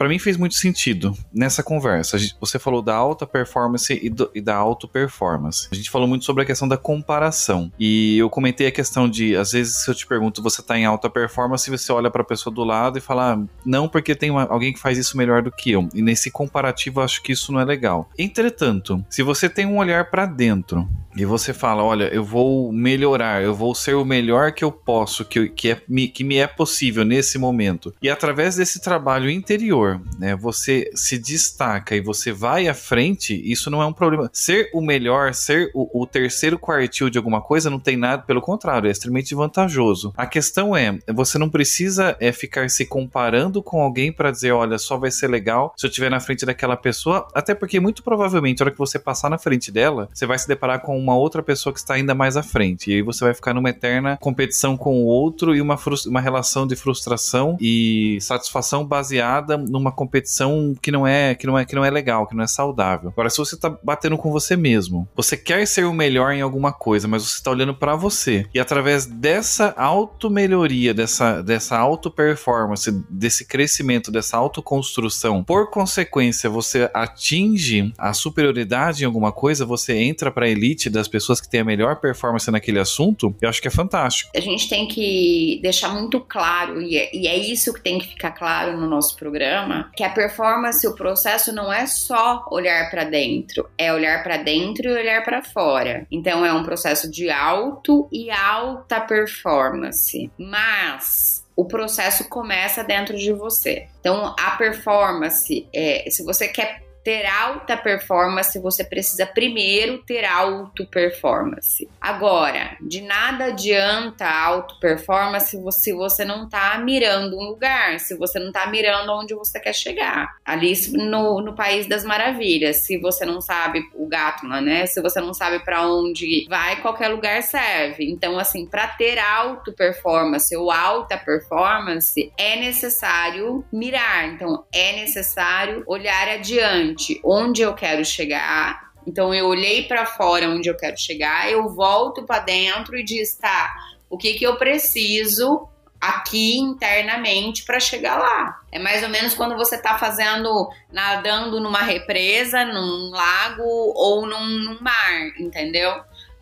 mim 0.08 0.18
fez 0.18 0.36
muito 0.36 0.54
sentido 0.54 1.16
nessa 1.32 1.62
conversa. 1.62 2.18
Você 2.40 2.58
falou 2.58 2.82
da 2.82 2.94
alta 2.94 3.26
performance 3.26 3.98
e, 4.02 4.10
do, 4.10 4.30
e 4.34 4.40
da 4.40 4.56
auto 4.56 4.88
performance. 4.88 5.68
A 5.70 5.74
gente 5.74 5.90
falou 5.90 6.08
muito 6.08 6.24
sobre 6.24 6.42
a 6.42 6.46
questão 6.46 6.66
da 6.66 6.76
comparação. 6.76 7.70
E 7.78 8.18
eu 8.18 8.28
comentei 8.28 8.66
a 8.66 8.72
questão 8.72 9.08
de, 9.08 9.36
às 9.36 9.52
vezes, 9.52 9.84
se 9.84 9.90
eu 9.90 9.94
te 9.94 10.06
pergunto, 10.06 10.42
você 10.42 10.62
tá 10.62 10.78
em 10.78 10.84
alta 10.84 11.08
performance, 11.08 11.70
você 11.70 11.92
olha 11.92 12.10
para 12.10 12.22
a 12.22 12.24
pessoa 12.24 12.54
do 12.54 12.64
lado 12.64 12.98
e 12.98 13.00
fala, 13.00 13.34
ah, 13.34 13.46
não, 13.64 13.88
porque 13.88 14.14
tem 14.14 14.30
uma, 14.30 14.44
alguém 14.44 14.72
que 14.72 14.78
faz 14.80 14.98
isso 14.98 15.16
melhor 15.16 15.42
do 15.42 15.52
que 15.52 15.70
eu. 15.70 15.88
E 15.94 16.02
nesse 16.02 16.30
comparativo, 16.30 17.00
acho 17.00 17.22
que 17.22 17.32
isso 17.32 17.52
não 17.52 17.60
é 17.60 17.64
legal. 17.64 18.10
Entretanto, 18.18 19.04
se 19.08 19.22
você 19.22 19.48
tem 19.48 19.66
um 19.66 19.78
olhar 19.78 20.10
para 20.10 20.26
dentro 20.26 20.88
e 21.16 21.24
você 21.24 21.52
fala, 21.52 21.82
olha, 21.82 22.04
eu 22.04 22.24
vou 22.24 22.72
melhorar, 22.72 23.42
eu 23.42 23.54
vou 23.54 23.74
ser 23.74 23.94
o 23.94 24.04
melhor 24.04 24.52
que 24.52 24.64
eu 24.64 24.72
posso, 24.72 25.24
que, 25.24 25.48
que, 25.48 25.70
é, 25.70 25.74
que 26.08 26.24
me 26.24 26.36
é 26.36 26.46
possível 26.46 27.04
nesse 27.04 27.36
momento. 27.38 27.59
E 28.02 28.08
através 28.08 28.56
desse 28.56 28.80
trabalho 28.80 29.30
interior, 29.30 30.00
né, 30.18 30.34
você 30.36 30.90
se 30.94 31.18
destaca 31.18 31.94
e 31.94 32.00
você 32.00 32.32
vai 32.32 32.68
à 32.68 32.74
frente, 32.74 33.40
isso 33.44 33.70
não 33.70 33.82
é 33.82 33.86
um 33.86 33.92
problema. 33.92 34.30
Ser 34.32 34.70
o 34.72 34.80
melhor, 34.80 35.34
ser 35.34 35.70
o, 35.74 36.02
o 36.02 36.06
terceiro 36.06 36.58
quartil 36.58 37.10
de 37.10 37.18
alguma 37.18 37.40
coisa 37.40 37.70
não 37.70 37.78
tem 37.78 37.96
nada, 37.96 38.22
pelo 38.22 38.40
contrário, 38.40 38.88
é 38.88 38.90
extremamente 38.90 39.34
vantajoso. 39.34 40.12
A 40.16 40.26
questão 40.26 40.76
é, 40.76 40.98
você 41.12 41.38
não 41.38 41.48
precisa 41.48 42.16
é, 42.20 42.32
ficar 42.32 42.68
se 42.70 42.86
comparando 42.86 43.62
com 43.62 43.82
alguém 43.82 44.12
para 44.12 44.30
dizer, 44.30 44.52
olha, 44.52 44.78
só 44.78 44.96
vai 44.96 45.10
ser 45.10 45.28
legal 45.28 45.74
se 45.76 45.86
eu 45.86 45.88
estiver 45.88 46.10
na 46.10 46.20
frente 46.20 46.46
daquela 46.46 46.76
pessoa, 46.76 47.26
até 47.34 47.54
porque 47.54 47.80
muito 47.80 48.02
provavelmente, 48.02 48.62
a 48.62 48.64
hora 48.64 48.72
que 48.72 48.78
você 48.78 48.98
passar 48.98 49.30
na 49.30 49.38
frente 49.38 49.70
dela, 49.70 50.08
você 50.12 50.26
vai 50.26 50.38
se 50.38 50.48
deparar 50.48 50.80
com 50.80 50.98
uma 50.98 51.16
outra 51.16 51.42
pessoa 51.42 51.72
que 51.72 51.78
está 51.78 51.94
ainda 51.94 52.14
mais 52.14 52.36
à 52.36 52.42
frente. 52.42 52.90
E 52.90 52.94
aí 52.94 53.02
você 53.02 53.24
vai 53.24 53.34
ficar 53.34 53.54
numa 53.54 53.70
eterna 53.70 54.16
competição 54.20 54.76
com 54.76 55.02
o 55.02 55.06
outro 55.06 55.54
e 55.54 55.60
uma, 55.60 55.78
uma 56.06 56.20
relação 56.20 56.66
de 56.66 56.76
frustração 56.76 57.49
e 57.60 58.18
satisfação 58.20 58.84
baseada 58.84 59.56
numa 59.56 59.92
competição 59.92 60.74
que 60.80 60.90
não 60.90 61.06
é 61.06 61.34
que 61.34 61.46
não 61.46 61.58
é 61.58 61.64
que 61.64 61.74
não 61.74 61.84
é 61.84 61.90
legal, 61.90 62.26
que 62.26 62.34
não 62.34 62.44
é 62.44 62.46
saudável. 62.46 63.10
Agora, 63.10 63.30
se 63.30 63.38
você 63.38 63.54
está 63.54 63.74
batendo 63.82 64.16
com 64.16 64.30
você 64.30 64.56
mesmo, 64.56 65.08
você 65.14 65.36
quer 65.36 65.66
ser 65.66 65.84
o 65.84 65.92
melhor 65.92 66.32
em 66.32 66.40
alguma 66.40 66.72
coisa, 66.72 67.08
mas 67.08 67.22
você 67.22 67.36
está 67.36 67.50
olhando 67.50 67.74
para 67.74 67.96
você 67.96 68.46
e 68.54 68.60
através 68.60 69.06
dessa 69.06 69.74
auto-melhoria, 69.76 70.92
dessa 70.92 71.42
dessa 71.42 71.76
auto-performance, 71.76 72.90
desse 73.08 73.46
crescimento, 73.46 74.10
dessa 74.10 74.36
autoconstrução, 74.36 75.42
por 75.44 75.70
consequência, 75.70 76.50
você 76.50 76.90
atinge 76.92 77.92
a 77.98 78.12
superioridade 78.12 79.02
em 79.02 79.06
alguma 79.06 79.32
coisa, 79.32 79.64
você 79.64 79.96
entra 79.96 80.30
para 80.30 80.48
elite 80.48 80.90
das 80.90 81.08
pessoas 81.08 81.40
que 81.40 81.48
têm 81.48 81.60
a 81.60 81.64
melhor 81.64 81.96
performance 81.96 82.50
naquele 82.50 82.78
assunto, 82.78 83.34
eu 83.40 83.48
acho 83.48 83.60
que 83.60 83.68
é 83.68 83.70
fantástico. 83.70 84.30
A 84.34 84.40
gente 84.40 84.68
tem 84.68 84.86
que 84.86 85.60
deixar 85.62 85.88
muito 85.90 86.20
claro, 86.20 86.80
e 86.80 86.96
é, 86.96 87.16
e 87.16 87.26
é 87.26 87.29
isso 87.36 87.72
que 87.72 87.80
tem 87.80 87.98
que 87.98 88.08
ficar 88.08 88.32
claro 88.32 88.76
no 88.76 88.88
nosso 88.88 89.16
programa, 89.16 89.90
que 89.96 90.04
a 90.04 90.10
performance, 90.10 90.86
o 90.86 90.94
processo 90.94 91.52
não 91.52 91.72
é 91.72 91.86
só 91.86 92.46
olhar 92.50 92.90
para 92.90 93.04
dentro, 93.04 93.68
é 93.76 93.92
olhar 93.92 94.22
para 94.22 94.36
dentro 94.36 94.88
e 94.88 94.92
olhar 94.92 95.22
para 95.24 95.42
fora. 95.42 96.06
Então 96.10 96.44
é 96.44 96.52
um 96.52 96.64
processo 96.64 97.10
de 97.10 97.30
alto 97.30 98.08
e 98.12 98.30
alta 98.30 99.00
performance. 99.00 100.30
Mas 100.38 101.44
o 101.60 101.66
processo 101.66 102.28
começa 102.28 102.82
dentro 102.82 103.18
de 103.18 103.32
você. 103.32 103.86
Então, 104.00 104.34
a 104.38 104.52
performance, 104.52 105.68
é, 105.74 106.08
se 106.10 106.24
você 106.24 106.48
quer 106.48 106.82
ter 107.02 107.26
alta 107.26 107.76
performance, 107.76 108.58
você 108.58 108.84
precisa 108.84 109.26
primeiro 109.26 109.98
ter 110.04 110.24
auto 110.24 110.86
performance. 110.86 111.88
Agora, 112.00 112.76
de 112.80 113.00
nada 113.00 113.46
adianta 113.46 114.26
auto 114.26 114.78
performance 114.80 115.56
se 115.72 115.92
você 115.92 116.24
não 116.24 116.48
tá 116.48 116.78
mirando 116.78 117.36
um 117.36 117.44
lugar, 117.44 117.98
se 118.00 118.16
você 118.16 118.38
não 118.38 118.52
tá 118.52 118.66
mirando 118.66 119.12
onde 119.12 119.34
você 119.34 119.58
quer 119.58 119.72
chegar. 119.72 120.28
Ali 120.44 120.74
no, 120.92 121.40
no 121.40 121.54
país 121.54 121.86
das 121.86 122.04
maravilhas, 122.04 122.76
se 122.76 122.98
você 122.98 123.24
não 123.24 123.40
sabe 123.40 123.82
o 123.94 124.06
gato, 124.06 124.46
né? 124.46 124.86
Se 124.86 125.00
você 125.00 125.20
não 125.20 125.32
sabe 125.32 125.60
para 125.60 125.86
onde 125.86 126.46
vai, 126.48 126.80
qualquer 126.80 127.08
lugar 127.08 127.42
serve. 127.42 128.10
Então, 128.10 128.38
assim, 128.38 128.66
para 128.66 128.86
ter 128.88 129.18
auto 129.18 129.72
performance 129.72 130.54
ou 130.56 130.70
alta 130.70 131.16
performance, 131.16 132.32
é 132.36 132.56
necessário 132.56 133.64
mirar. 133.72 134.28
Então, 134.28 134.64
é 134.72 134.92
necessário 134.96 135.82
olhar 135.86 136.28
adiante 136.28 136.89
onde 137.24 137.62
eu 137.62 137.74
quero 137.74 138.04
chegar. 138.04 138.90
Então 139.06 139.34
eu 139.34 139.46
olhei 139.46 139.84
para 139.84 140.06
fora 140.06 140.48
onde 140.48 140.68
eu 140.68 140.76
quero 140.76 140.98
chegar, 140.98 141.50
eu 141.50 141.68
volto 141.68 142.24
para 142.24 142.40
dentro 142.40 142.96
e 142.96 143.04
diz, 143.04 143.36
tá, 143.36 143.74
o 144.08 144.18
que 144.18 144.34
que 144.34 144.44
eu 144.44 144.56
preciso 144.56 145.68
aqui 146.00 146.58
internamente 146.58 147.64
para 147.64 147.78
chegar 147.78 148.18
lá. 148.18 148.60
É 148.72 148.78
mais 148.78 149.02
ou 149.02 149.10
menos 149.10 149.34
quando 149.34 149.54
você 149.56 149.76
está 149.76 149.98
fazendo, 149.98 150.68
nadando 150.90 151.60
numa 151.60 151.82
represa, 151.82 152.64
num 152.64 153.10
lago 153.10 153.62
ou 153.62 154.26
num, 154.26 154.46
num 154.46 154.80
mar, 154.80 155.32
entendeu? 155.38 155.92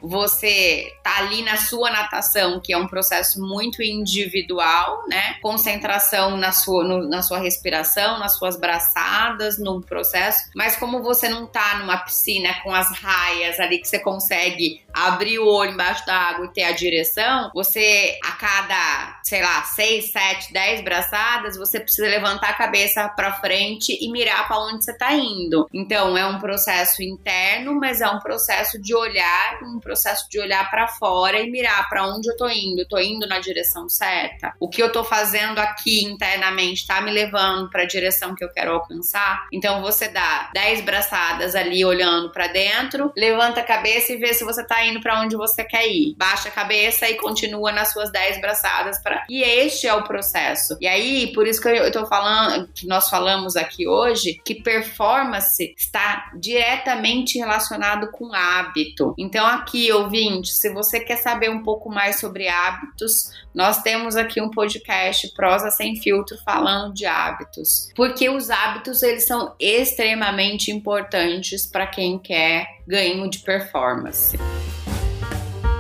Você 0.01 0.93
tá 1.03 1.19
ali 1.19 1.43
na 1.43 1.57
sua 1.57 1.91
natação, 1.91 2.61
que 2.61 2.73
é 2.73 2.79
um 2.79 2.87
processo 2.87 3.41
muito 3.41 3.83
individual, 3.83 5.05
né? 5.09 5.37
Concentração 5.43 6.37
na 6.37 6.53
sua, 6.53 6.85
no, 6.85 7.09
na 7.09 7.23
sua 7.23 7.39
respiração, 7.39 8.19
nas 8.19 8.37
suas 8.37 8.59
braçadas, 8.59 9.59
no 9.59 9.81
processo. 9.81 10.51
Mas 10.55 10.77
como 10.77 11.03
você 11.03 11.29
não 11.29 11.47
tá 11.47 11.79
numa 11.79 11.99
piscina 11.99 12.55
com 12.63 12.75
as 12.75 12.91
raias 12.99 13.59
ali 13.61 13.79
que 13.79 13.89
você 13.89 13.99
consegue 13.99 14.83
abrir 14.93 15.39
o 15.39 15.47
olho 15.47 15.73
embaixo 15.73 16.05
da 16.07 16.15
água 16.15 16.47
e 16.47 16.53
ter 16.53 16.65
a 16.65 16.73
direção, 16.73 17.51
você 17.55 18.19
a 18.25 18.33
cada, 18.33 19.21
sei 19.23 19.43
lá, 19.43 19.63
6, 19.63 20.13
7, 20.13 20.53
10 20.53 20.83
braçadas, 20.83 21.57
você 21.57 21.79
precisa 21.79 22.09
levantar 22.09 22.51
a 22.51 22.55
cabeça 22.55 23.09
para 23.09 23.35
frente 23.35 23.97
e 24.01 24.11
mirar 24.11 24.47
para 24.47 24.59
onde 24.61 24.85
você 24.85 24.97
tá 24.97 25.13
indo. 25.13 25.69
Então 25.73 26.17
é 26.17 26.27
um 26.27 26.39
processo 26.39 27.03
interno, 27.03 27.75
mas 27.75 28.01
é 28.01 28.09
um 28.09 28.19
processo 28.19 28.81
de 28.81 28.95
olhar, 28.95 29.61
um 29.63 29.79
processo 29.89 30.29
de 30.29 30.39
olhar 30.39 30.71
para 30.71 30.87
fora 30.87 31.41
e 31.41 31.51
mirar 31.51 31.89
para 31.89 32.07
onde 32.07 32.29
eu 32.29 32.37
tô 32.37 32.47
indo. 32.47 32.83
Eu 32.83 32.89
tô 32.89 32.99
indo 32.99 33.27
na 33.27 33.39
direção 33.39 33.89
certa? 33.89 34.53
O 34.61 34.69
que 34.69 34.83
eu 34.83 34.93
tô 34.93 35.03
fazendo 35.03 35.59
aqui 35.59 36.05
internamente 36.05 36.87
tá 36.87 37.01
me 37.01 37.11
levando 37.11 37.71
para 37.71 37.85
a 37.85 37.87
direção 37.87 38.35
que 38.35 38.45
eu 38.45 38.51
quero 38.51 38.73
alcançar? 38.73 39.47
Então 39.51 39.81
você 39.81 40.09
dá 40.09 40.51
10 40.53 40.83
braçadas 40.83 41.55
ali 41.55 41.83
olhando 41.87 42.31
para 42.31 42.49
dentro, 42.49 43.11
levanta 43.17 43.61
a 43.61 43.65
cabeça 43.65 44.13
e 44.13 44.19
vê 44.19 44.35
se 44.35 44.45
você 44.45 44.63
tá 44.63 44.85
indo 44.85 45.01
para 45.01 45.23
onde 45.23 45.37
você 45.37 45.65
quer 45.65 45.87
ir. 45.87 46.15
Baixa 46.19 46.51
a 46.51 46.53
cabeça 46.53 47.09
e 47.09 47.15
continua 47.15 47.73
nas 47.73 47.91
suas 47.91 48.13
10 48.13 48.43
braçadas 48.43 49.03
para 49.03 49.25
E 49.31 49.43
este 49.43 49.87
é 49.87 49.95
o 49.95 50.05
processo. 50.05 50.77
E 50.83 50.87
aí, 50.87 51.33
por 51.33 51.47
isso 51.47 51.63
que 51.63 51.69
eu 51.69 51.91
tô 51.91 52.05
falando, 52.05 52.69
que 52.75 52.87
nós 52.87 53.09
falamos 53.09 53.57
aqui 53.57 53.89
hoje, 53.89 54.39
que 54.45 54.57
performance 54.57 55.75
está 55.79 56.31
diretamente 56.39 57.39
relacionado 57.39 58.11
com 58.11 58.35
hábito. 58.35 59.15
Então 59.17 59.47
aqui 59.47 59.78
aqui, 59.79 59.93
ouvinte, 59.93 60.49
se 60.49 60.73
você 60.73 60.99
quer 60.99 61.19
saber 61.19 61.51
um 61.51 61.63
pouco 61.63 61.89
mais 61.89 62.19
sobre 62.19 62.49
hábitos, 62.49 63.31
nós 63.55 63.81
temos 63.81 64.17
aqui 64.17 64.41
um 64.41 64.51
podcast 64.51 65.29
Prosa 65.35 65.71
Sem 65.71 65.95
Filtro 65.95 66.37
falando 66.45 66.93
de 66.93 67.07
hábitos. 67.07 67.89
Porque 67.95 68.29
os 68.29 68.51
hábitos, 68.51 69.05
eles 69.05 69.25
são 69.25 69.55
extremamente 69.61 70.73
importantes 70.73 71.65
para 71.65 71.87
quem 71.87 72.19
quer 72.19 72.67
ganho 72.89 73.31
de 73.31 73.39
performance. 73.39 74.37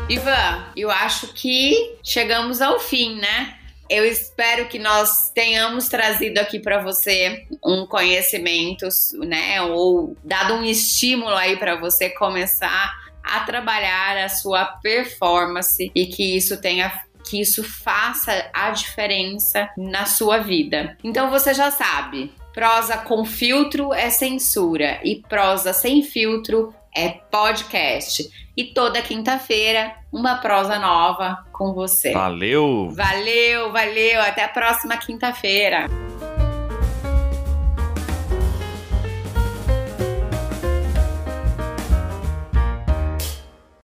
Ivan, 0.08 0.64
eu 0.76 0.90
acho 0.92 1.34
que 1.34 1.96
chegamos 2.02 2.62
ao 2.62 2.78
fim, 2.78 3.16
né? 3.16 3.56
Eu 3.90 4.04
espero 4.04 4.68
que 4.68 4.78
nós 4.78 5.30
tenhamos 5.30 5.88
trazido 5.88 6.38
aqui 6.38 6.60
para 6.60 6.80
você 6.80 7.46
um 7.64 7.86
conhecimento, 7.86 8.86
né, 9.14 9.62
ou 9.62 10.14
dado 10.22 10.54
um 10.54 10.64
estímulo 10.64 11.34
aí 11.34 11.56
para 11.56 11.74
você 11.74 12.10
começar 12.10 13.07
a 13.28 13.40
trabalhar 13.40 14.16
a 14.18 14.28
sua 14.28 14.64
performance 14.64 15.90
e 15.94 16.06
que 16.06 16.36
isso 16.36 16.60
tenha 16.60 16.92
que 17.28 17.40
isso 17.40 17.62
faça 17.62 18.48
a 18.54 18.70
diferença 18.70 19.68
na 19.76 20.06
sua 20.06 20.38
vida. 20.38 20.96
Então 21.04 21.30
você 21.30 21.52
já 21.52 21.70
sabe, 21.70 22.32
prosa 22.54 22.96
com 22.96 23.24
filtro 23.24 23.92
é 23.92 24.08
censura 24.08 24.98
e 25.04 25.22
prosa 25.28 25.72
sem 25.72 26.02
filtro 26.02 26.74
é 26.94 27.10
podcast. 27.30 28.28
E 28.56 28.64
toda 28.64 29.00
quinta-feira, 29.00 29.94
uma 30.12 30.38
prosa 30.38 30.78
nova 30.78 31.44
com 31.52 31.72
você. 31.72 32.12
Valeu! 32.12 32.90
Valeu, 32.90 33.70
valeu. 33.70 34.20
Até 34.20 34.42
a 34.42 34.48
próxima 34.48 34.96
quinta-feira. 34.96 35.86